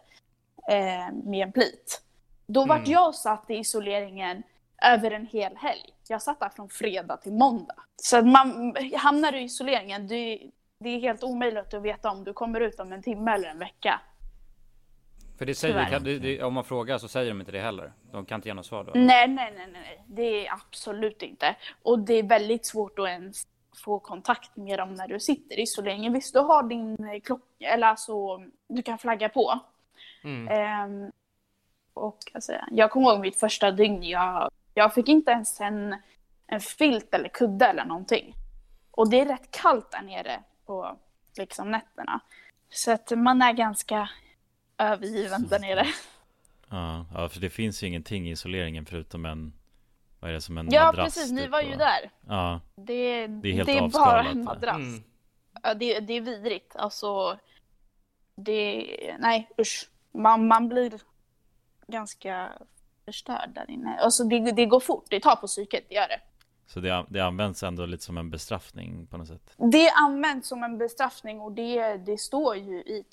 [0.69, 2.03] eh, med en plit.
[2.47, 4.43] Då vart jag satt i isoleringen
[4.83, 5.95] över en hel helg.
[6.09, 7.75] Jag satt där från fredag till måndag.
[7.97, 10.51] Så man hamnar i isoleringen, det,
[10.81, 13.59] det är helt omöjligt att veta om du kommer ut om en timme eller en
[13.59, 14.01] vecka.
[15.41, 17.93] För det säger, kan, det, det, om man frågar så säger de inte det heller.
[18.13, 18.93] De kan inte ge något svar då.
[18.95, 20.05] Nej, nej, nej, nej, nej.
[20.07, 21.57] det är absolut inte.
[21.83, 23.47] Och det är väldigt svårt att ens
[23.85, 26.13] få kontakt med dem när du sitter i isoleringen.
[26.13, 28.39] Visst, du har din klocka, eller alltså,
[28.69, 29.61] du kan flagga på.
[30.25, 30.49] Mm.
[30.49, 31.13] Ehm,
[31.95, 35.97] och alltså, jag kommer ihåg mitt första dygn, jag, jag fick inte ens en,
[36.47, 38.35] en filt eller kudde eller någonting.
[38.91, 40.97] Och det är rätt kallt där nere på
[41.37, 42.21] liksom, nätterna.
[42.71, 44.09] Så att man är ganska
[44.81, 45.87] övergiven där nere.
[46.73, 49.53] Ja, ja, för det finns ju ingenting i isoleringen förutom en
[50.21, 52.11] Vad är det som en Ja, madrass precis, ni typ, var ju och- där.
[52.29, 54.55] Ja, Det, Det är helt bara avskalat, en va?
[54.55, 54.77] madrass.
[54.77, 55.03] Mm.
[55.63, 56.77] Ja, det, det är vidrigt.
[56.77, 57.39] Alltså,
[58.35, 58.87] det,
[59.19, 59.91] nej usch.
[60.13, 60.93] Man, man blir
[61.87, 62.53] ganska
[63.05, 63.99] förstörd där inne.
[64.01, 66.21] Alltså det, det går fort, det tar på psyket, det gör det.
[66.67, 70.63] så det, det används ändå lite som en bestraffning på något sätt Det används som
[70.63, 73.05] en bestraffning och det, det står ju i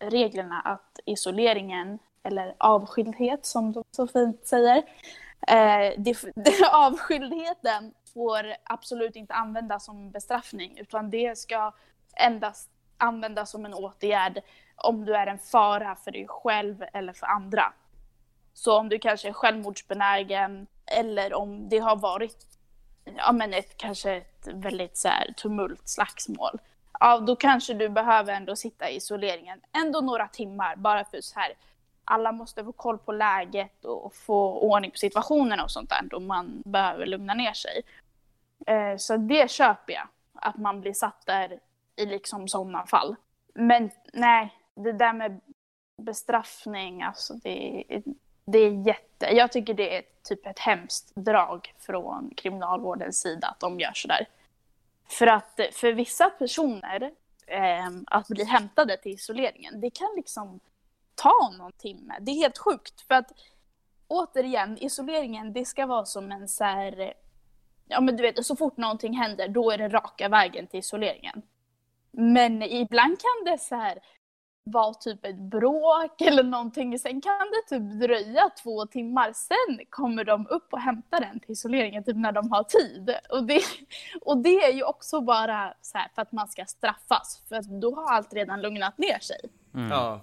[0.00, 4.82] reglerna att isoleringen, eller avskildhet som de så fint säger,
[5.48, 6.16] Eh, det,
[6.72, 11.72] avskildheten får absolut inte användas som bestraffning utan det ska
[12.16, 14.40] endast användas som en åtgärd
[14.76, 17.72] om du är en fara för dig själv eller för andra.
[18.54, 22.46] Så om du kanske är självmordsbenägen eller om det har varit
[23.16, 26.60] ja, men ett, kanske ett väldigt så här, tumult, slagsmål.
[27.00, 31.40] Ja, då kanske du behöver ändå sitta i isoleringen ändå några timmar bara för så
[31.40, 31.52] här
[32.04, 36.22] alla måste få koll på läget och få ordning på situationen och sånt där och
[36.22, 37.82] man behöver lugna ner sig.
[38.66, 41.58] Eh, så det köper jag, att man blir satt där
[41.96, 43.16] i liksom sådana fall.
[43.54, 45.40] Men nej, det där med
[46.02, 47.84] bestraffning, alltså det,
[48.44, 49.26] det är jätte...
[49.26, 54.26] Jag tycker det är typ ett hemskt drag från kriminalvårdens sida att de gör sådär.
[55.10, 57.12] För att för vissa personer,
[57.46, 60.60] eh, att bli hämtade till isoleringen, det kan liksom
[61.14, 62.18] ta någon timme.
[62.20, 63.00] Det är helt sjukt.
[63.00, 63.32] För att
[64.08, 67.14] återigen, isoleringen, det ska vara som en så här...
[67.88, 71.42] Ja men du vet, så fort någonting händer, då är det raka vägen till isoleringen.
[72.10, 73.98] Men ibland kan det så här
[74.72, 76.98] vara typ ett bråk eller någonting.
[76.98, 79.32] Sen kan det typ dröja två timmar.
[79.32, 83.14] Sen kommer de upp och hämtar den till isoleringen typ när de har tid.
[83.28, 83.62] Och det,
[84.20, 87.42] och det är ju också bara så här för att man ska straffas.
[87.48, 89.40] För att då har allt redan lugnat ner sig.
[89.74, 89.90] Mm.
[89.90, 90.20] Ja.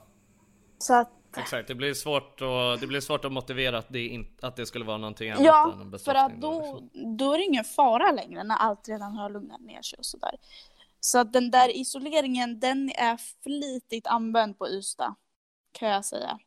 [0.77, 1.11] Så att...
[1.37, 4.65] Exakt, det blir svårt att, det blir svårt att motivera att det, in, att det
[4.65, 6.39] skulle vara någonting annat ja, än en för att bestraffning.
[6.41, 7.17] då, liksom.
[7.17, 10.35] då är det ingen fara längre när allt redan har lugnat ner sig och sådär.
[10.99, 15.15] Så att den där isoleringen, den är flitigt använd på Ystad,
[15.71, 16.39] kan jag säga.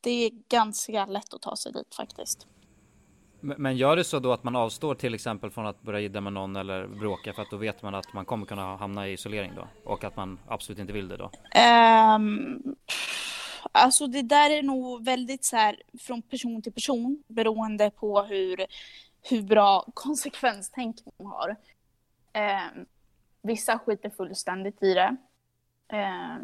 [0.00, 2.46] Det är ganska lätt att ta sig dit faktiskt.
[3.40, 6.32] Men gör det så då att man avstår till exempel från att börja idda med
[6.32, 9.52] någon eller bråka för att då vet man att man kommer kunna hamna i isolering
[9.56, 9.68] då?
[9.84, 11.30] Och att man absolut inte vill det då?
[12.14, 12.76] Um,
[13.72, 18.66] alltså det där är nog väldigt så här från person till person beroende på hur,
[19.22, 21.56] hur bra konsekvenstänk man har.
[22.70, 22.86] Um,
[23.44, 25.16] vissa skiter fullständigt i det.
[25.88, 26.36] Eh,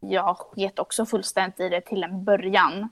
[0.00, 2.88] jag sket också fullständigt i det till en början.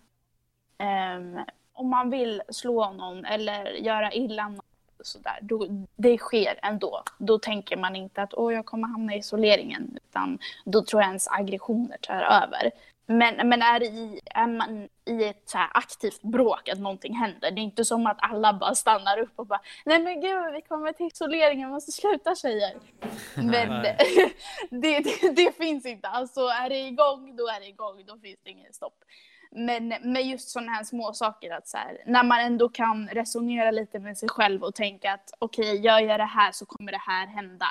[0.78, 4.62] Eh, om man vill slå någon eller göra illa någon,
[5.01, 5.66] sådär, då,
[5.97, 7.03] det sker ändå.
[7.18, 11.09] Då tänker man inte att Åh, jag kommer hamna i isoleringen, utan då tror jag
[11.09, 12.70] ens aggressioner tar över.
[13.11, 17.61] Men, men är, i, är man i ett så aktivt bråk, att någonting händer, det
[17.61, 20.92] är inte som att alla bara stannar upp och bara Nej men gud, vi kommer
[20.92, 22.72] till isoleringen, måste sluta tjejer.
[23.34, 23.82] Men
[24.70, 26.09] det, det, det, finns inte.
[26.09, 29.04] Alltså är det igång, då är det igång, då finns det ingen stopp.
[29.50, 33.70] Men med just sådana här små saker att så här, när man ändå kan resonera
[33.70, 36.92] lite med sig själv och tänka att okej, okay, gör jag det här så kommer
[36.92, 37.66] det här hända.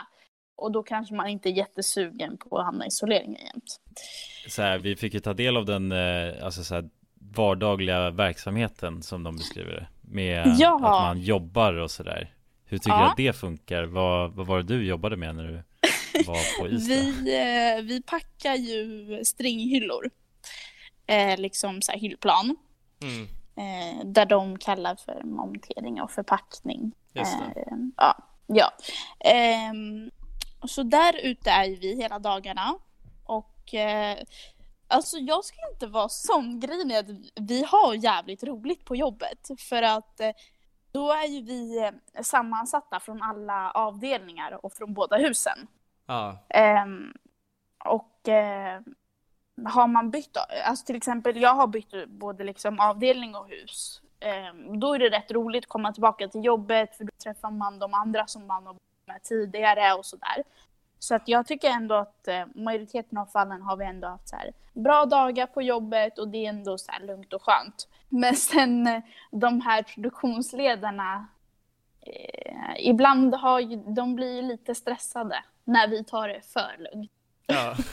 [0.55, 3.79] Och då kanske man inte är jättesugen på att hamna i isoleringen jämt.
[4.47, 6.89] Så här, vi fick ju ta del av den eh, alltså så här,
[7.35, 9.87] vardagliga verksamheten som de beskriver det.
[10.01, 10.75] Med Ja.
[10.75, 12.33] att man jobbar och sådär.
[12.65, 12.99] Hur tycker Ja.
[13.03, 13.83] du att det funkar?
[13.83, 15.63] Vad, vad var det du jobbade med när du
[16.27, 16.93] var på Ystad?
[16.95, 17.35] Vi,
[17.77, 20.09] eh, vi packar ju stringhyllor.
[21.07, 22.55] Eh, liksom så här hyllplan.
[23.03, 23.27] Mm.
[23.55, 26.91] Eh, där de kallar för montering och förpackning.
[27.13, 27.59] Just det.
[27.61, 28.17] Eh, ja.
[28.47, 28.71] ja.
[29.31, 30.11] Ehm,
[30.67, 32.75] så där ute är vi hela dagarna.
[33.67, 34.17] Och eh,
[34.87, 39.49] alltså jag ska inte vara sån grejen är att vi har jävligt roligt på jobbet.
[39.69, 40.31] För att eh,
[40.91, 45.67] då är ju vi eh, sammansatta från alla avdelningar och från båda husen.
[46.05, 46.45] Ja.
[46.49, 47.13] Ehm,
[47.85, 48.81] och eh,
[49.65, 54.01] har man bytt, alltså till exempel jag har bytt både liksom avdelning och hus.
[54.19, 57.79] Ehm, då är det rätt roligt att komma tillbaka till jobbet för då träffar man
[57.79, 60.43] de andra som man har varit med tidigare och sådär.
[60.99, 64.35] Så att jag tycker ändå att eh, majoriteten av fallen har vi ändå haft så
[64.35, 67.87] här bra dagar på jobbet och det är ändå så lugnt och skönt.
[68.09, 71.27] Men sen eh, de här produktionsledarna
[72.01, 77.11] eh, ibland har ju, de blir lite stressade när vi tar det för lugnt.
[77.47, 77.75] Ja.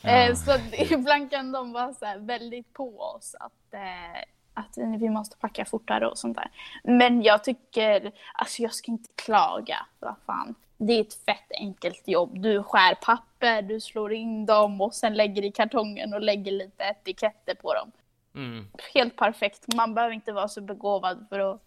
[0.04, 0.50] Eh, så
[0.94, 4.20] ibland kan de vara så väldigt på oss att, eh,
[4.54, 6.50] att vi måste packa fortare och sånt där.
[6.84, 10.54] Men jag tycker, alltså jag ska inte klaga, vad fan.
[10.82, 12.42] Det är ett fett enkelt jobb.
[12.42, 16.84] Du skär papper, du slår in dem och sen lägger i kartongen och lägger lite
[16.84, 17.92] etiketter på dem.
[18.34, 18.66] Mm.
[18.94, 19.74] Helt perfekt.
[19.74, 21.60] Man behöver inte vara så begåvad för att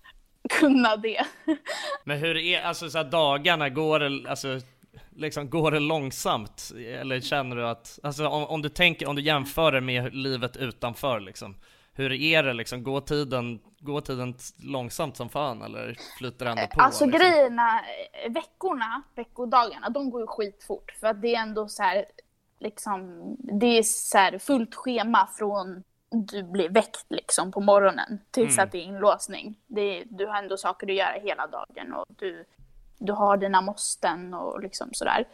[0.49, 1.26] kunna det.
[2.03, 4.59] Men hur är, alltså så här, dagarna, går det, alltså,
[5.16, 6.72] liksom, går det långsamt?
[6.78, 10.57] Eller känner du att, alltså om, om du tänker, om du jämför det med livet
[10.57, 11.55] utanför liksom,
[11.96, 16.68] hur är det liksom, går tiden, går tiden långsamt som fan eller flyter det ändå
[16.76, 16.82] på?
[16.82, 17.20] Alltså liksom?
[17.20, 17.82] grejerna,
[18.30, 20.91] veckorna, veckodagarna, de går ju skitfort.
[21.00, 22.06] För att det är ändå så här,
[22.60, 25.84] liksom, det är så här fullt schema från
[26.16, 28.64] du blir väckt liksom på morgonen tills Mm.
[28.64, 29.60] att det är inlåsning.
[29.68, 32.46] Det, du har ändå saker att göra hela dagen och du,
[33.00, 35.28] du har dina måsten och liksom sådär.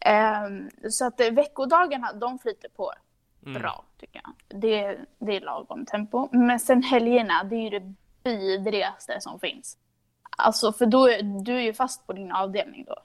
[0.00, 2.92] Ehm, så att veckodagarna, de flyter på
[3.46, 3.62] Mm.
[3.62, 4.60] bra tycker jag.
[4.60, 6.28] Det, det är lagom tempo.
[6.32, 7.94] Men sen helgerna, det är ju det
[8.24, 9.78] vidrigaste som finns.
[10.38, 12.96] Alltså för då är du är ju fast på din avdelning då.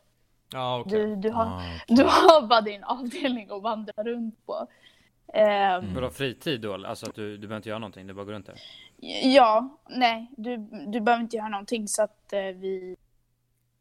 [0.54, 0.92] Ja, okej.
[1.00, 1.84] Du, du, har, Ah, okej.
[1.88, 4.68] du har bara din avdelning att vandra runt på.
[5.34, 6.74] Ehm, Vadå fritid då?
[6.74, 8.56] Alltså att du, du behöver inte göra någonting, du bara går runt där?
[9.24, 12.96] Ja, nej, du, du behöver inte göra någonting så att eh, vi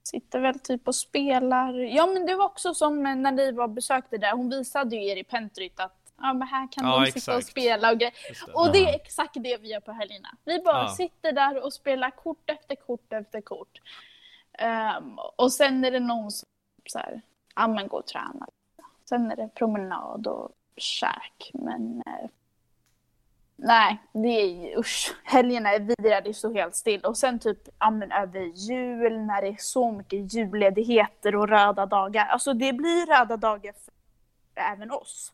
[0.02, 1.74] sitter väl typ och spelar.
[1.74, 4.32] Ja, men det var också som när ni var besökte där.
[4.32, 7.42] Hon visade ju er i Pentryt att ja, men här kan Ja, de sitta och
[7.44, 8.14] spela och grejer.
[8.54, 10.28] Och det är exakt det vi gör på helgerna.
[10.44, 10.88] Vi bara Ja.
[10.88, 13.80] sitter där och spelar kort efter kort efter kort.
[14.58, 16.48] Ehm, och sen är det någon som
[16.86, 17.20] så här,
[17.56, 18.46] ja men gå och träna.
[19.08, 21.50] Sen är det promenad och käk.
[21.54, 22.28] Men eh,
[23.56, 25.14] nej, det är usch.
[25.24, 27.00] Helgerna är vidriga, det står helt still.
[27.04, 31.86] Och sen typ ja, men över jul när det är så mycket julledigheter och röda
[31.86, 32.26] dagar.
[32.26, 33.92] Alltså det blir röda dagar för
[34.62, 35.32] även oss.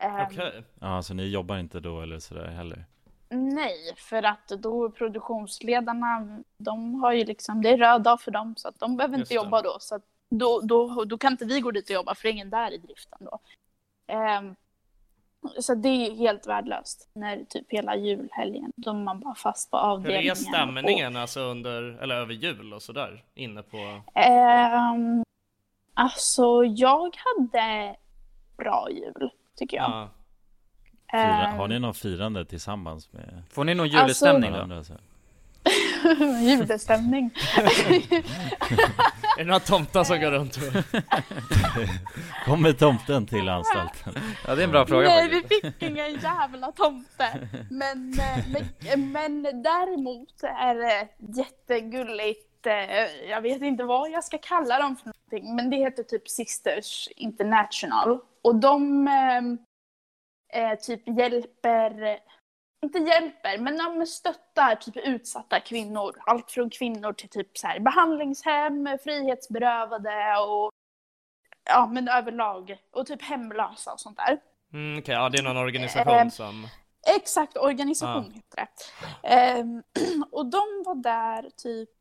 [0.00, 0.64] Ehm, Okej.
[0.80, 2.84] Ja, så ni jobbar inte då eller sådär heller?
[3.28, 8.54] Nej, för att då produktionsledarna, de har ju liksom, det är röd dag för dem
[8.56, 9.44] så att de behöver Just inte det.
[9.44, 9.76] jobba då.
[9.80, 12.32] Så att då, då, då kan inte vi gå dit och jobba för det är
[12.32, 13.38] ingen där i driften då.
[14.06, 14.54] Ehm,
[15.60, 19.70] så det är ju helt värdelöst när typ hela julhelgen, då är man bara fast
[19.70, 20.30] på Hur avdelningen.
[20.30, 23.24] är stämningen alltså under, eller över jul och sådär?
[23.34, 23.76] Inne på...
[24.06, 25.24] Och, ehm,
[25.94, 27.96] alltså jag hade
[28.56, 29.30] bra jul,
[29.60, 29.90] tycker jag.
[29.90, 30.10] Ja.
[31.12, 34.56] Fira, Ehm, har ni någon firande tillsammans med Får ni någon Alltså- julstämning då?
[34.56, 34.84] varandra?
[34.84, 34.94] Så?
[36.42, 37.30] Julestämning.
[37.56, 40.58] Är det några tomtar som går runt?
[42.44, 44.14] Kommer tomten till anstalten?
[44.46, 45.64] Ja det är en bra fråga Nej, faktiskt.
[45.64, 47.48] vi fick ingen jävla tomte.
[47.70, 48.38] Men, eh,
[48.96, 51.08] men, men däremot är det
[51.38, 52.49] jättegulligt.
[52.66, 56.28] Eh, Jag vet inte vad jag ska kalla dem för någonting, men det heter typ
[56.28, 58.18] Sisters International.
[58.42, 62.18] Och de eh, eh, typ hjälper,
[62.84, 66.16] inte hjälper, men de stöttar typ utsatta kvinnor.
[66.26, 70.70] Allt från kvinnor till typ så här behandlingshem, frihetsberövade och
[71.64, 72.76] ja, men överlag.
[72.90, 74.38] Och typ hemlösa och sånt där.
[74.72, 76.66] Mm, Okej, ja det är någon organisation Ehm, som...
[77.16, 78.34] Exakt, organisation Ah.
[78.34, 78.56] heter
[79.22, 79.28] det.
[79.28, 79.82] Ehm,
[80.32, 81.99] och de var där typ, eh,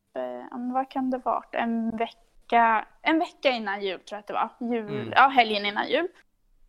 [0.74, 4.50] vad kan det varit, en vecka, en vecka innan jul tror jag att det var.
[4.60, 5.14] Jul, Mm.
[5.16, 6.08] Ja, helgen innan jul.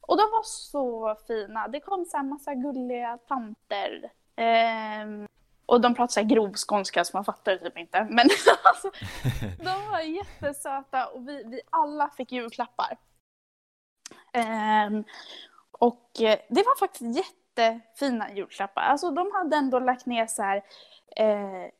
[0.00, 1.68] Och de var så fina.
[1.68, 4.10] Det kom så här massa gulliga tanter.
[4.36, 5.28] Ehm,
[5.66, 8.06] och de pratade så här grov skånska så man fattar typ inte.
[8.10, 8.28] Men
[8.64, 8.90] alltså,
[9.58, 12.98] de var jättesöta och vi, vi alla fick julklappar.
[14.32, 15.04] Ehm,
[15.72, 17.16] och eh, det var faktiskt
[17.56, 18.82] jättefina julklappar.
[18.82, 20.56] Alltså de hade ändå lagt ner så här,
[21.16, 21.70] eh,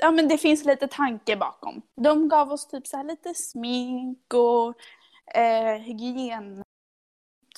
[0.00, 1.82] ja men det finns lite tanke bakom.
[1.96, 4.74] De gav oss typ så här lite smink och
[5.38, 6.62] eh, hygien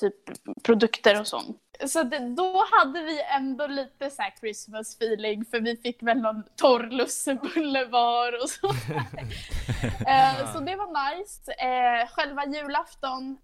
[0.00, 0.14] typ
[0.62, 1.56] produkter och sånt.
[1.86, 6.18] Så det, då hade vi ändå lite så här Christmas feeling för vi fick väl
[6.18, 8.66] någon torr lussebulle var och så.
[10.06, 11.52] eh, så det var nice.
[11.52, 13.38] Eh, själva julafton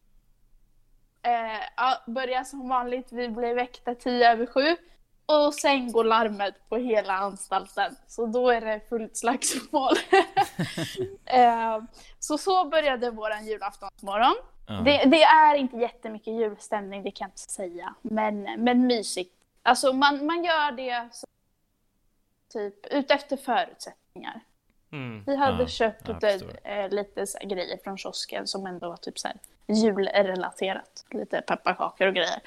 [1.23, 3.13] eh, ja, börjar som vanligt.
[3.13, 4.77] Vi blev väckta tio över sju.
[5.27, 7.97] Och sen går larmet på hela anstalten.
[8.07, 9.93] Så då är det fullt slagsmål.
[11.25, 11.83] eh,
[12.19, 14.35] så så började våran julaftonsmorgon.
[14.67, 14.75] Ja.
[14.75, 17.95] Det, det är inte jättemycket julstämning, det kan jag inte säga.
[18.03, 19.35] Men, men mysigt.
[19.63, 21.27] Alltså man, man gör det så,
[22.53, 24.41] typ utefter förutsättningar.
[24.93, 25.25] Mm.
[25.27, 29.29] Vi hade Ja, köpt jag lite, så grejer från kiosken som ändå var typ så
[29.29, 31.05] här julrelaterat.
[31.11, 32.41] Lite pepparkakor och grejer.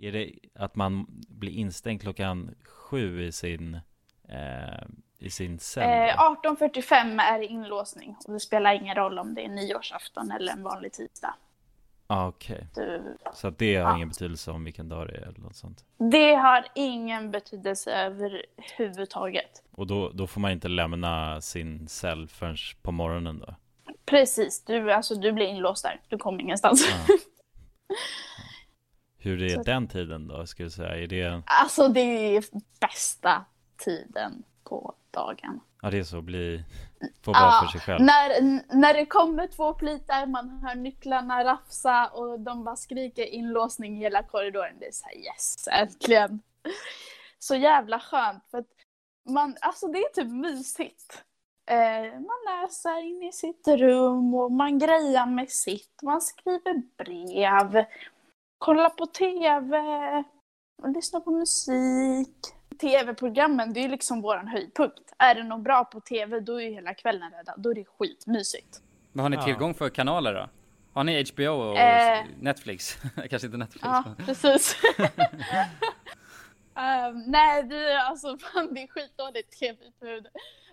[0.00, 3.74] Är det att man blir instängd klockan sju i sin,
[4.28, 4.86] eh,
[5.18, 6.08] i sin cell?
[6.08, 6.50] Eh, då?
[6.50, 10.62] 18.45 är det inlåsning och det spelar ingen roll om det är nyårsafton eller en
[10.62, 11.34] vanlig tisdag.
[12.06, 12.66] ah, okej.
[12.74, 13.96] Du, Så det har Ja.
[13.96, 15.84] ingen betydelse om vilken dag det är eller något sånt?
[16.10, 19.62] det har ingen betydelse överhuvudtaget.
[19.70, 23.54] Och då, då får man inte lämna sin cell förrän på morgonen då?
[24.06, 26.00] Precis, du, alltså, du blir inlåst där.
[26.08, 26.88] Du kommer ingenstans.
[26.90, 27.14] Ja.
[29.28, 30.96] Hur är Så- den tiden då, skulle säga?
[30.96, 32.00] Är det, Alltså det
[32.36, 32.44] är
[32.80, 33.44] bästa
[33.76, 35.60] tiden på dagen.
[35.82, 36.64] ja det är så, bli,
[37.22, 38.04] få vara Ja, för sig själv?
[38.04, 38.40] När,
[38.76, 43.98] när det kommer två plitar, man hör nycklarna rafsa och de bara skriker inlåsning i
[43.98, 44.76] hela korridoren.
[44.80, 46.40] Det är så här yes, äntligen.
[47.38, 48.66] Så jävla skönt för att
[49.28, 51.24] man, alltså det är typ mysigt.
[51.70, 56.02] Eh, man läser in i sitt rum och man grejar med sitt.
[56.02, 57.84] Man skriver brev,
[58.58, 59.78] kollar på TV,
[60.82, 62.36] Och lyssna på musik.
[62.80, 65.12] Tv-programmen, det är ju liksom våran höjdpunkt.
[65.18, 67.54] Är det något bra på tv, då är ju hela kvällen räddad.
[67.58, 68.82] Då är det skitmysigt.
[69.12, 70.48] Vad har ni tillgång för kanaler då?
[70.92, 72.24] Har ni HBO och Eh.
[72.40, 72.96] Netflix?
[73.30, 74.26] Kanske inte Netflix Ja, men...
[74.26, 74.76] precis.
[76.74, 80.26] Ehm, nej, det är alltså fan, det är skitdåligt tv-utbud.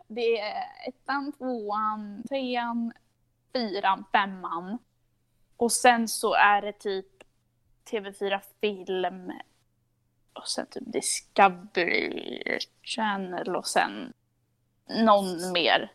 [0.07, 2.93] Det är ettan, tvåan, trean,
[3.53, 4.77] fyran, femman.
[5.57, 7.05] Och sen så är det typ
[7.91, 9.31] TV4 Film
[10.33, 14.13] och sen typ Discovery Channel och sen
[15.05, 15.91] någon mer.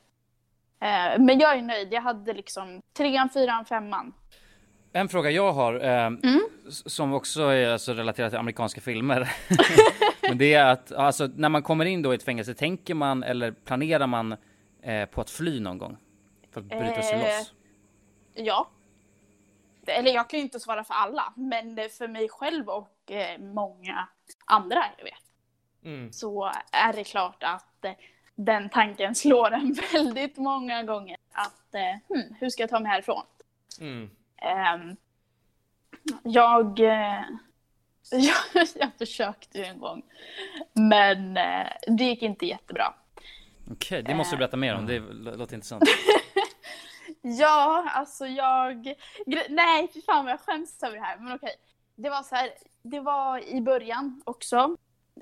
[0.80, 1.93] Eh, men jag är nöjd.
[1.93, 4.12] Jag hade liksom trean, fyran, femman.
[4.93, 6.41] En fråga jag har, eh, Mm.
[6.70, 9.32] som också är alltså relaterad till amerikanska filmer.
[10.22, 13.22] Men det är att, alltså när man kommer in då i ett fängelse, tänker man
[13.22, 14.36] eller planerar man
[14.82, 15.97] eh, på att fly någon gång?
[16.51, 17.53] För att bryta sig Eh, loss?
[18.34, 18.70] Ja.
[19.91, 24.09] Eller jag kan ju inte svara för alla, men för mig själv och eh, många
[24.47, 25.14] andra jag vet
[25.84, 26.12] Mm.
[26.12, 27.93] så är det klart att eh,
[28.34, 31.16] den tanken slår en väldigt många gånger.
[31.32, 33.22] Att eh, hmm, hur ska jag ta mig härifrån?
[33.80, 34.11] Mm.
[34.36, 34.97] Ehm,
[36.22, 36.78] jag,
[38.11, 40.03] jag, jag försökte ju en gång,
[40.72, 41.34] men
[41.86, 42.95] det gick inte jättebra.
[43.70, 44.99] Okej, det måste du berätta mer om, det
[45.36, 45.82] låter intressant.
[47.23, 48.95] Ja, alltså jag...
[49.49, 51.18] Nej, fy fan vad jag skäms över det här.
[51.18, 51.55] Men okej.
[51.95, 52.51] Det var så här,
[52.83, 54.77] det var i början också.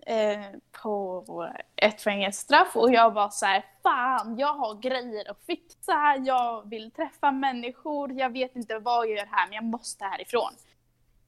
[0.07, 0.46] Eh,
[0.82, 6.70] på ett fängelsestraff och jag var så här, fan jag har grejer att fixa, jag
[6.70, 10.53] vill träffa människor, jag vet inte vad jag gör här men jag måste härifrån.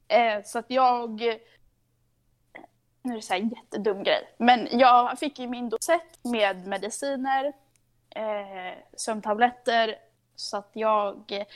[0.08, 1.20] Eh, så att jag,
[3.02, 6.66] nu är det så här en jättedum grej, men jag fick ju min dosett med
[6.66, 7.52] mediciner,
[8.10, 9.94] eh, sömntabletter,
[10.40, 11.46] så att jag,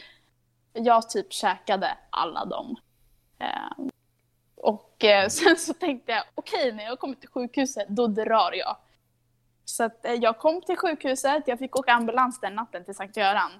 [0.72, 2.76] jag typ käkade alla dem.
[3.38, 3.86] Eh,
[4.56, 8.76] och eh, sen så tänkte jag, okej när jag kommer till sjukhuset, då drar jag.
[9.64, 13.16] Så att eh, jag kom till sjukhuset, jag fick åka ambulans den natten till Sankt
[13.16, 13.50] Göran.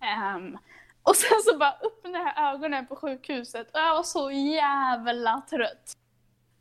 [0.00, 0.58] Ehm,
[1.02, 5.96] och sen så bara öppnade jag ögonen på sjukhuset och jag var så jävla trött.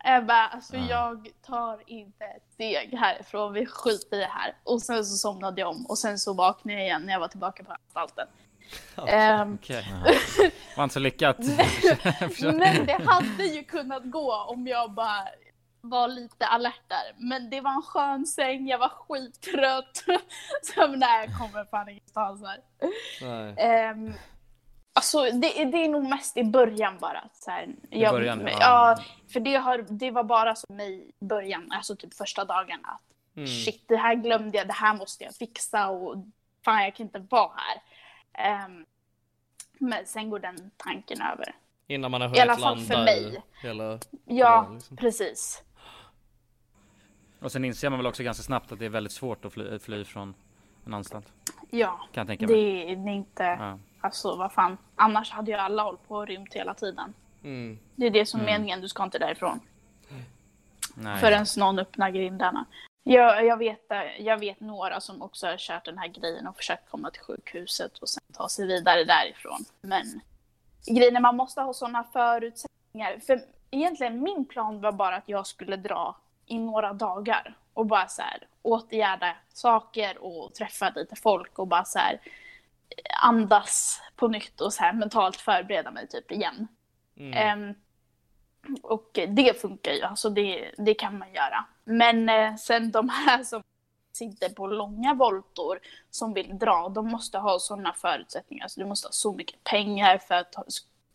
[0.04, 4.56] Jag bara, alltså jag tar inte ett steg härifrån, vi skiter i det här.
[4.64, 7.28] Och sen så somnade jag om och sen så vaknade jag igen när jag var
[7.28, 8.28] tillbaka på anstalten.
[9.08, 9.86] Ehm, Okej.
[10.78, 11.38] Var inte så lyckat.
[12.42, 15.28] men det hade ju kunnat gå om jag bara
[15.82, 17.16] var lite alert där.
[17.18, 20.04] Men det var en skön säng, jag var skittrött.
[20.76, 22.60] Så nej, jag kommer fan ingenstans här.
[23.22, 23.92] Nej.
[23.92, 24.14] Um,
[25.00, 27.24] alltså det, det är nog mest i början bara.
[27.34, 28.58] Så här, I jag, början, ja.
[28.60, 28.98] ja.
[29.34, 32.88] för det, har, det var bara så mig i början, alltså typ första dagarna.
[32.88, 33.02] Att,
[33.36, 33.48] Mm.
[33.48, 36.16] Shit, det här glömde jag, det här måste jag fixa och
[36.66, 37.82] fan jag kan inte vara här.
[38.46, 38.86] Ehm,
[39.80, 41.56] men sen går den tanken över.
[41.88, 43.44] Innan man har I alla hunnit fall landa för mig.
[43.62, 43.84] hela...
[43.94, 44.98] Ja, Ja, liksom.
[44.98, 45.64] precis.
[47.40, 49.80] Och sen inser man väl också ganska snabbt att det är väldigt svårt att fly,
[49.80, 50.34] fly från
[50.86, 51.34] en anstalt.
[51.70, 52.96] Ja, Kan jag tänka det, mig.
[52.96, 53.80] det är inte, Ja.
[54.02, 54.78] Alltså vad fan.
[54.96, 57.14] Annars hade ju alla hållit på och rymt hela tiden.
[57.44, 57.80] Mm.
[57.96, 58.54] Det är det som är Mm.
[58.54, 59.60] meningen, du ska inte därifrån.
[60.96, 61.20] Nej.
[61.20, 62.66] Förrän någon öppnar grindarna.
[63.04, 63.86] Jag, jag, vet,
[64.20, 67.98] jag vet några som också har kört den här grejen och försökt komma till sjukhuset
[67.98, 69.66] och sen ta sig vidare därifrån.
[69.82, 70.22] Men
[70.86, 73.20] grejen är man måste ha sådana förutsättningar.
[73.28, 73.42] För
[73.72, 78.22] egentligen min plan var bara att jag skulle dra i några dagar och bara så
[78.22, 82.20] här åtgärda saker och träffa lite folk och bara så här
[83.24, 86.68] andas på nytt och så här mentalt förbereda mig typ igen.
[87.18, 87.34] Mm.
[87.34, 87.76] Ehm,
[88.84, 91.66] och det funkar ju, alltså det, det kan man göra.
[91.84, 93.64] Men eh, sen de här som
[94.14, 95.80] sitter på långa voltor
[96.10, 98.68] som vill dra, de måste ha sådana förutsättningar.
[98.68, 100.56] Så du måste ha så mycket pengar för att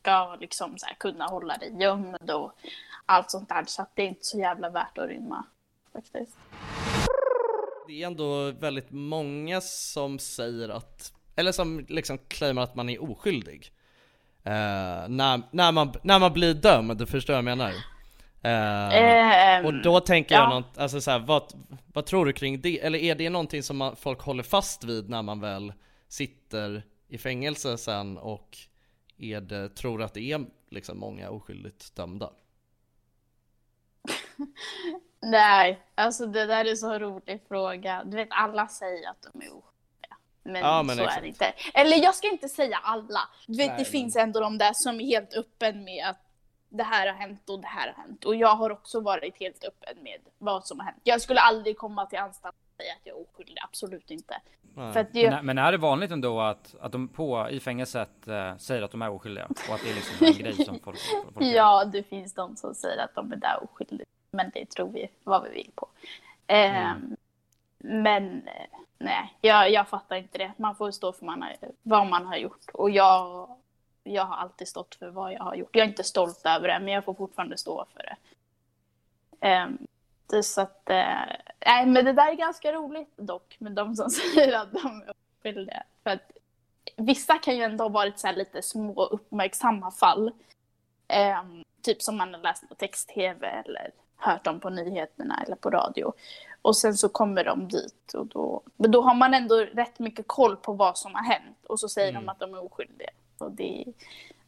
[0.04, 2.52] ska liksom så här, kunna hålla dig gömd och
[3.06, 3.64] allt sånt där.
[3.66, 5.44] Så det är inte så jävla värt att rymma
[5.92, 6.36] faktiskt.
[7.86, 13.02] Det är ändå väldigt många som säger att, eller som liksom claimar att man är
[13.02, 13.72] oskyldig.
[14.42, 17.70] Eh, när, när, man, när man blir dömd, förstår du vad jag menar?
[18.42, 20.48] Eh, Ehm, och då tänker jag ja.
[20.48, 21.52] något, alltså så här, vad,
[21.92, 22.80] vad tror du kring det?
[22.80, 25.72] Eller är det någonting som man, folk håller fast vid när man väl
[26.08, 28.58] sitter i fängelse sen och
[29.18, 32.30] är det, tror att det är liksom många oskyldigt dömda?
[35.22, 38.04] Nej, alltså det där är så rolig fråga.
[38.04, 39.73] Du vet, alla säger att de är oskyldiga.
[40.44, 41.22] Men, Ja, men så är exakt.
[41.22, 41.52] det inte.
[41.74, 43.20] Eller jag ska inte säga alla.
[43.46, 46.20] Du vet, Nej, det men- finns ändå de där som är helt öppen med att
[46.68, 48.24] det här har hänt och det här har hänt.
[48.24, 51.00] Och jag har också varit helt öppen med vad som har hänt.
[51.04, 54.34] Jag skulle aldrig komma till anstalt och säga att jag är oskyldig, absolut inte.
[54.74, 58.28] För att det, Men, men är det vanligt ändå att, att de på i fängelset
[58.28, 59.46] eh, säger att de är oskyldiga?
[59.68, 60.98] Och att det är liksom en grej som folk,
[61.34, 61.52] folk gör?
[61.54, 64.06] ja, det finns de som säger att de är där oskyldiga.
[64.30, 65.88] Men det tror vi vad vi vill på.
[66.46, 66.92] Eh,
[67.86, 70.52] men eh, nej, jag, jag fattar inte det.
[70.56, 72.70] Man får stå för man har, vad man har gjort.
[72.74, 73.48] Och jag,
[74.02, 75.76] jag har alltid stått för vad jag har gjort.
[75.76, 78.16] Jag är inte stolt över det, men jag får fortfarande stå för det.
[79.46, 79.86] Ehm, um,
[80.26, 81.34] det så att, uh,
[81.66, 85.12] nej men det där är ganska roligt dock med de som säger att de är
[85.40, 85.82] oskyldiga.
[86.02, 86.30] För att
[86.96, 90.32] vissa kan ju ändå ha varit så här lite små uppmärksamma fall.
[91.42, 95.70] Um, typ som man har läst på text-tv eller hört om på nyheterna eller på
[95.70, 96.12] radio.
[96.64, 100.28] Och sen så kommer de dit och då, men då har man ändå rätt mycket
[100.28, 103.10] koll på vad som har hänt och så säger de att de är oskyldiga.
[103.38, 103.84] Och det,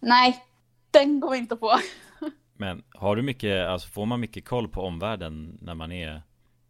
[0.01, 0.45] nej,
[0.91, 1.73] den går inte på.
[2.53, 6.23] Men har du mycket, alltså får man mycket koll på omvärlden när man är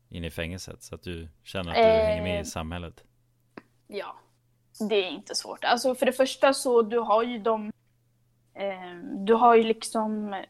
[0.09, 0.82] inne i fängelset?
[0.82, 3.05] Så att du känner att du Eh, hänger med i samhället?
[3.86, 4.16] Ja,
[4.88, 5.64] det är inte svårt.
[5.64, 7.72] Alltså för det första så du har ju de,
[8.55, 10.42] eh, du har ju liksom,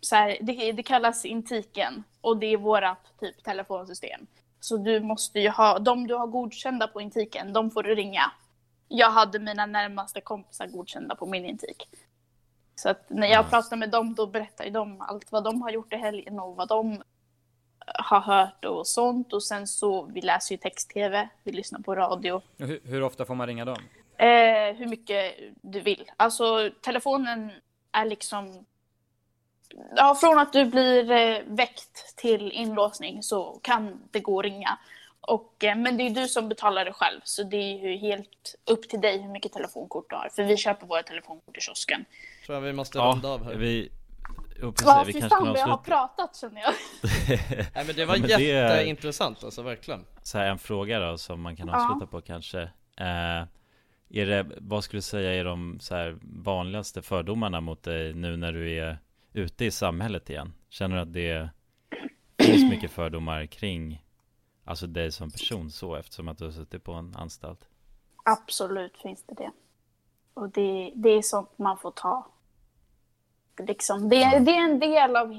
[0.00, 4.26] så här, det, det kallas intiken och det är vårat typ telefonsystem.
[4.60, 8.32] Så du måste ju ha, de du har godkända på intiken, de får du ringa.
[8.88, 11.88] Jag hade mina närmaste kompisar godkända på min intik.
[12.74, 15.70] Så att när jag pratar med dem då berättar ju de allt vad de har
[15.70, 17.02] gjort i helgen och vad de
[17.94, 19.32] har hört och sånt.
[19.32, 22.42] Och sen så, vi läser ju text-tv, vi lyssnar på radio.
[22.58, 23.78] Hur, hur ofta får man ringa dem?
[24.16, 26.10] Eh, hur mycket du vill.
[26.16, 27.52] Alltså telefonen
[27.92, 28.66] är liksom...
[29.96, 34.78] Ja, från att du blir eh, väckt till inlåsning så kan det gå att ringa.
[35.20, 38.54] Och, eh, men det är du som betalar det själv, så det är ju helt
[38.70, 40.28] upp till dig hur mycket telefonkort du har.
[40.36, 42.04] För vi köper våra telefonkort i kiosken.
[42.46, 43.54] Tror jag vi måste Ja, runda av här.
[43.54, 43.90] vi...
[44.62, 45.90] Jo, precis, Ja, vi kanske fan kan vad jag har avsluta.
[45.96, 46.72] pratat känner jag.
[47.74, 50.04] Nej men det var Ja, men är- jätteintressant alltså, verkligen.
[50.22, 51.74] Så här en fråga då som man kan Ja.
[51.86, 52.60] avsluta på kanske.
[52.96, 53.42] Eh,
[54.12, 58.36] är det, vad skulle du säga är de så här vanligaste fördomarna mot dig nu
[58.36, 58.98] när du är
[59.32, 60.52] ute i samhället igen?
[60.68, 61.50] Känner du att det
[62.38, 64.00] finns mycket fördomar kring
[64.70, 67.68] Alltså dig som person så eftersom att du har suttit på en anstalt?
[68.24, 69.50] Absolut finns det det.
[70.34, 72.26] Och det, det är sånt man får ta.
[73.58, 75.38] Liksom, det, det är en del av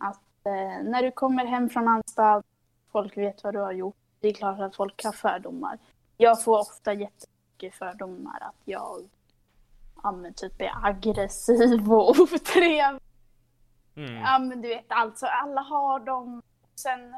[0.00, 2.46] att eh, när du kommer hem från anstalt,
[2.92, 3.96] folk vet vad du har gjort.
[4.20, 5.78] Det är klart att folk har fördomar.
[6.16, 9.08] Jag får ofta jättemycket fördomar att jag
[10.06, 13.00] ja, men typ är aggressiv och otrevlig.
[13.96, 14.14] Mm.
[14.14, 16.42] Ja men du vet alltså, alla har dem.
[16.74, 17.14] Sen,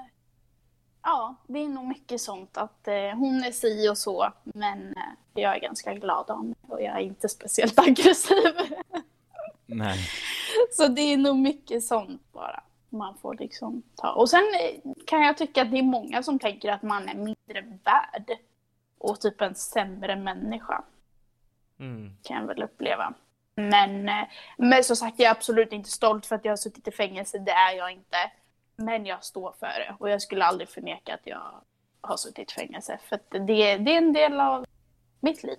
[1.03, 4.33] ja det är nog mycket sånt att eh, hon är si och så.
[4.45, 8.55] Men eh, jag är ganska glad om det och jag är inte speciellt aggressiv.
[9.67, 9.99] Nej.
[10.71, 12.63] så det är nog mycket sånt bara.
[12.89, 14.13] Man får liksom ta.
[14.13, 17.15] Och sen eh, kan jag tycka att det är många som tänker att man är
[17.15, 18.39] mindre värd.
[18.99, 20.85] Och typ en sämre människa
[21.81, 22.17] Mm.
[22.23, 23.15] kan jag väl uppleva.
[23.55, 26.89] Men, eh, men som sagt, jag är absolut inte stolt för att jag har suttit
[26.89, 27.39] i fängelse.
[27.39, 28.17] Det är jag inte.
[28.77, 29.97] Men jag står för det.
[29.99, 31.63] Och jag skulle aldrig förneka att jag
[32.01, 32.99] har suttit i fängelse.
[33.09, 34.67] För att det, det är en del av
[35.21, 35.59] mitt liv.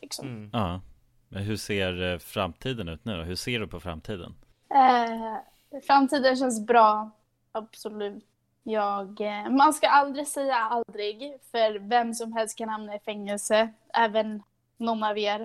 [0.00, 0.28] Liksom.
[0.28, 0.50] Mm.
[0.52, 0.80] Ja.
[1.28, 3.22] Men hur ser eh, framtiden ut nu då?
[3.22, 4.34] Hur ser du på framtiden?
[4.74, 7.10] Eh, framtiden känns bra.
[7.52, 8.24] Absolut.
[8.62, 11.38] Jag, eh, man ska aldrig säga aldrig.
[11.50, 13.72] För vem som helst kan hamna i fängelse.
[13.94, 14.42] Även
[14.76, 15.40] någon av er.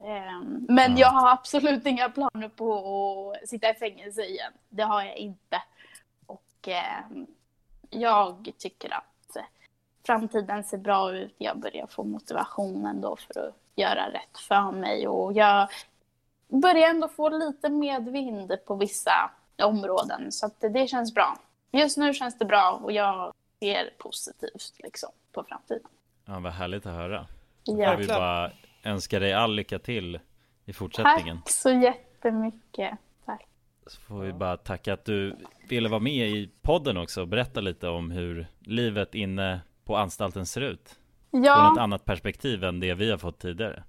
[0.00, 0.98] Eh, men Ja.
[0.98, 4.52] jag har absolut inga planer på att sitta i fängelse igen.
[4.68, 5.62] Det har jag inte.
[6.26, 7.04] Och eh,
[7.90, 9.36] jag tycker att
[10.06, 11.34] framtiden ser bra ut.
[11.38, 15.08] Jag börjar få motivationen då för att göra rätt för mig.
[15.08, 15.68] Och jag
[16.48, 19.30] börjar ändå få lite medvind på vissa
[19.62, 20.32] områden.
[20.32, 21.36] Så att det känns bra.
[21.70, 25.88] Just nu känns det bra och jag ser positivt liksom, på framtiden.
[26.24, 27.26] Ja, vad härligt att höra.
[27.64, 27.76] Ja.
[27.78, 28.50] Jag vill bara
[28.82, 30.20] önska dig all lycka till
[30.64, 31.36] i fortsättningen.
[31.36, 32.98] Tack så jättemycket.
[33.26, 33.46] Tack.
[33.86, 35.36] Så får vi bara tacka att du
[35.68, 40.46] ville vara med i podden också och berätta lite om hur livet inne på anstalten
[40.46, 40.98] ser ut.
[41.30, 43.82] Från ett Ja, annat perspektiv än det vi har fått tidigare.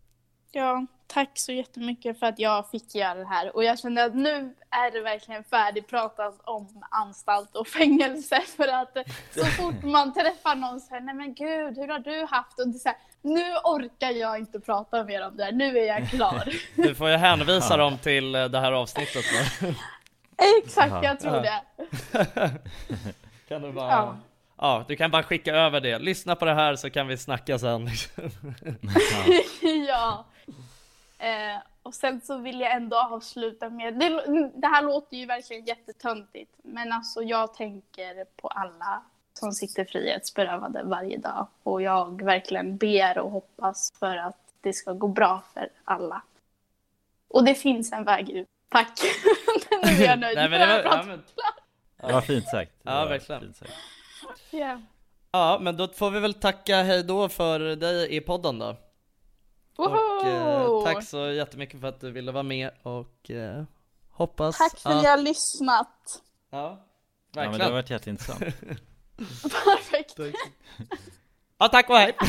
[0.51, 3.55] ja, tack så jättemycket för att jag fick göra det här.
[3.55, 8.41] Och jag känner att nu är det verkligen färdigpratat om anstalt och fängelse.
[8.57, 8.97] För att
[9.31, 12.59] så fort man träffar någon så här, nej men gud, hur har du haft?
[12.59, 15.87] Och det så här, nu orkar jag inte prata mer om det här, nu är
[15.87, 16.53] jag klar.
[16.75, 19.25] Du får ju hänvisa dem till eh, det här avsnittet
[19.61, 19.67] då.
[20.63, 21.61] Exakt, jag tror det.
[23.47, 23.91] Kan du bara...
[23.91, 24.17] Ja.
[24.57, 24.85] Ja.
[24.87, 25.99] du kan bara skicka över det.
[25.99, 27.89] Lyssna på det här så kan vi snacka sen.
[29.87, 30.25] ja.
[31.23, 34.09] Eh, och sen så vill jag ändå avsluta med, det,
[34.55, 39.03] det här låter ju verkligen jättetöntigt, men alltså jag tänker på alla
[39.33, 41.47] som sitter frihetsberövade varje dag.
[41.63, 46.21] Och jag verkligen ber och hoppas för att det ska gå bra för alla.
[47.27, 48.47] Och det finns en väg ut.
[48.69, 48.99] Tack!
[49.83, 50.37] nu är jag nöjd.
[50.37, 51.23] Nej, men det var, ja, men,
[52.13, 52.71] var fint sagt.
[52.83, 53.41] Ja, verkligen.
[53.41, 53.73] fint sagt.
[54.51, 54.81] Ja.
[55.31, 58.75] ja, men då får vi väl tacka hej då för dig i podden då.
[59.75, 63.63] Och eh, tack så jättemycket för att du ville vara med och eh,
[64.09, 66.21] hoppas Tack för att ni har lyssnat.
[66.51, 66.57] Ja,
[67.35, 67.51] Ja, verkligen.
[67.51, 68.39] men det har varit jätteintressant.
[69.65, 70.19] Perfekt.
[71.57, 72.15] Ja, tack och hej!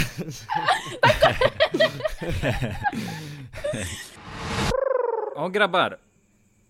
[5.36, 5.96] Ja grabbar.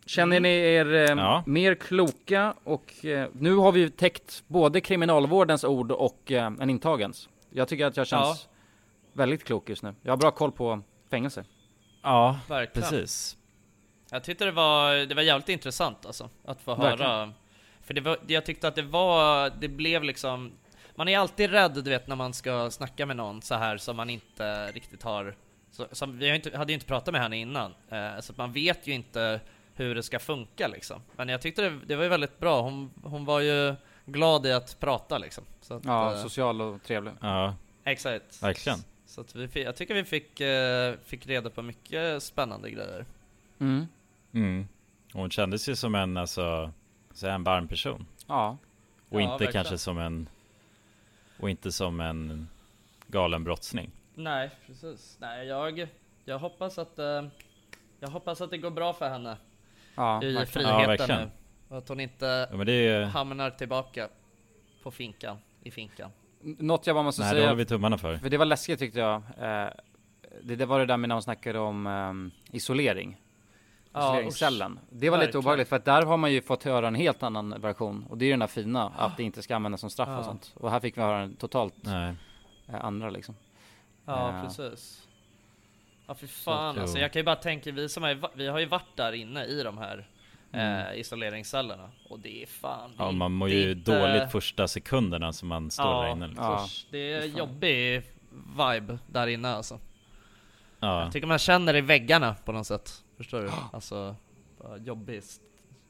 [0.07, 1.43] Känner ni er eh, Ja.
[1.47, 7.29] mer kloka och eh, nu har vi täckt både kriminalvårdens ord och eh, en intagens.
[7.51, 8.49] Jag tycker att jag känns
[9.15, 9.95] väldigt klok just nu.
[10.03, 11.45] Jag har bra koll på fängelse.
[12.03, 12.91] Ja, Verkligen.
[12.91, 13.37] precis.
[14.11, 17.11] Jag tyckte det var, det var jävligt intressant alltså, att få Verkligen.
[17.11, 17.33] höra
[17.83, 20.53] För det var, jag tyckte att det var, det blev liksom
[20.95, 23.97] Man är alltid rädd du vet när man ska snacka med någon så här som
[23.97, 25.37] man inte riktigt har
[25.71, 28.39] så, som, Vi har inte, hade ju inte pratat med henne innan, eh, så att
[28.39, 29.41] man vet ju inte
[29.75, 32.91] hur det ska funka liksom Men jag tyckte det, det var ju väldigt bra, hon,
[33.03, 33.75] hon var ju
[34.07, 37.13] glad i att prata liksom så att, Ja, eh, social och trevlig.
[37.21, 37.55] Ja,
[37.85, 38.79] Exakt verkligen.
[39.07, 43.05] Så att vi, fick- jag tycker vi fick, eh, fick reda på mycket spännande grejer
[43.59, 43.87] Mm.
[44.33, 44.69] Mm.
[45.15, 46.73] Och Hon kändes ju som en, alltså,
[47.13, 48.07] så en varm person.
[48.27, 48.57] Ja.
[49.09, 49.53] Och Ja, inte verkligen.
[49.53, 50.29] kanske som en,
[51.41, 52.49] och inte som en
[53.07, 53.91] galen brottsling.
[54.15, 55.17] Nej, precis.
[55.21, 55.89] Nej, jag,
[56.25, 57.25] jag hoppas att eh,
[58.01, 59.37] Jag hoppas att det går bra för henne
[59.95, 60.47] Ja, i verkligen.
[60.47, 61.21] friheten Ja, verkligen.
[61.21, 61.31] nu.
[61.69, 64.09] Och att hon inte Ja men det är hamnar tillbaka
[64.83, 66.11] på finkan, i finkan.
[66.45, 68.17] Något jag bara måste nej det säga, håller vi tummarna för.
[68.17, 69.15] för det var läskigt tyckte jag.
[69.15, 69.69] Eh,
[70.43, 73.17] det, det var det där med när hon snackade om ehm, isolering.
[73.93, 74.79] Ja, Isoleringscellen.
[74.91, 77.61] Det var lite obehagligt för att där har man ju fått höra en helt annan
[77.61, 78.07] version.
[78.11, 80.19] Och det är ju den här fina, att det inte ska användas som straff Ja.
[80.19, 80.53] och sånt.
[80.57, 82.15] Och här fick vi höra en totalt Nej.
[82.69, 83.35] eh, andra liksom.
[84.05, 84.43] Ja, Ja.
[84.49, 85.07] precis.
[86.07, 86.99] Ja, för fan alltså.
[86.99, 89.63] Jag kan ju bara tänka, vi som är, vi har ju varit där inne i
[89.63, 90.07] de här
[90.55, 91.91] eh, isoleringscellerna.
[92.11, 92.91] Och det är fan.
[92.99, 96.45] Ja man mår ju inte- dåligt första sekunderna som man står Ja, där inne liksom.
[96.45, 96.67] Ja.
[96.91, 97.39] det är fan.
[97.39, 98.03] jobbig
[98.59, 99.79] vibe där inne alltså.
[100.81, 101.03] Ja.
[101.03, 102.91] Jag tycker man känner det i väggarna på något sätt.
[103.17, 103.51] Förstår du?
[103.73, 104.17] Alltså,
[104.79, 105.23] jobbig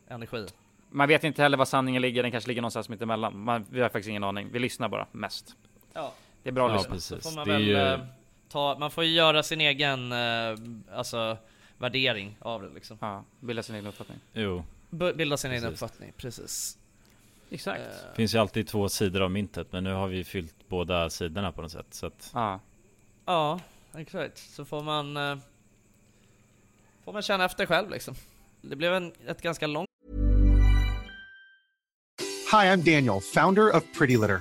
[0.09, 0.47] energi.
[0.91, 3.39] Man vet inte heller var sanningen ligger, den kanske ligger någonstans mitt emellan.
[3.45, 4.49] Man, vi har faktiskt ingen aning.
[4.53, 5.57] Vi lyssnar bara, mest.
[5.93, 6.12] Ja,
[6.43, 6.95] Det är bra att Ja, lyssna.
[6.95, 7.23] precis.
[7.31, 8.01] får man Det väl ju, eh,
[8.49, 11.37] ta, man får ju göra sin egen, eh, alltså
[11.79, 12.99] värdering av det liksom.
[13.01, 14.18] Ja, bilda sin egen uppfattning.
[14.33, 14.64] jo.
[14.91, 15.83] B- bilda sin egen Precis.
[15.83, 16.79] uppfattning, precis.
[17.51, 17.81] Exakt.
[17.83, 21.53] Det finns ju alltid två sidor av myntet men nu har vi fyllt båda sidorna
[21.53, 22.61] på något sätt så att Ja.
[23.25, 23.61] ja,
[23.97, 24.39] exakt.
[24.39, 25.37] Så får man, eh,
[27.05, 28.14] får man känna efter själv liksom.
[28.61, 29.89] Det blev en, ett ganska långt
[32.53, 34.41] Hi, I'm Daniel, founder of Pretty Litter.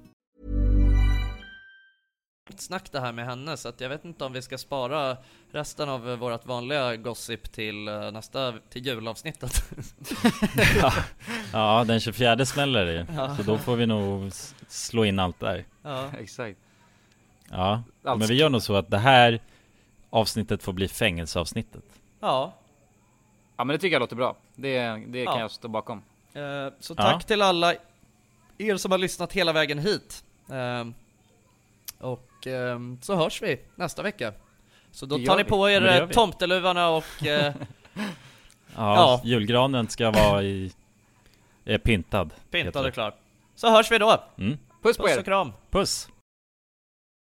[2.61, 5.17] Snack det här med henne så att jag vet inte om vi ska spara
[5.51, 9.63] resten av eh, vårt vanliga gossip till eh, nästa, till julavsnittet.
[10.81, 10.93] ja.
[11.53, 13.35] ja den 24 smäller det Ja.
[13.37, 14.31] Så då får vi nog
[14.67, 16.09] slå in allt där ja.
[16.19, 16.59] Exakt.
[17.49, 19.39] Ja, Allt men vi gör nog så att det här
[20.09, 21.83] avsnittet får bli fängelseavsnittet
[22.19, 22.53] ja,
[23.57, 24.35] Ja men det tycker jag låter bra.
[24.55, 25.39] Det, det kan Ja.
[25.39, 25.97] jag stå bakom.
[26.33, 26.41] Eh,
[26.79, 27.03] Så Ja.
[27.03, 27.73] tack till alla
[28.57, 30.23] er som har lyssnat hela vägen hit.
[30.49, 30.85] Eh,
[32.07, 34.33] Och eh, så hörs vi nästa vecka.
[34.91, 35.49] Så då tar ni vi.
[35.49, 37.53] på er eh, tomteluvarna och eh,
[37.93, 38.03] Ja,
[38.75, 39.21] Ja.
[39.23, 40.71] julgranen ska vara i...
[41.65, 42.33] Är pintad.
[42.51, 43.13] pintad och klar.
[43.55, 44.23] Så hörs vi då.
[44.37, 44.57] Mm.
[44.83, 45.19] Puss på Puss er!
[45.19, 45.51] och kram.
[45.69, 46.07] Puss!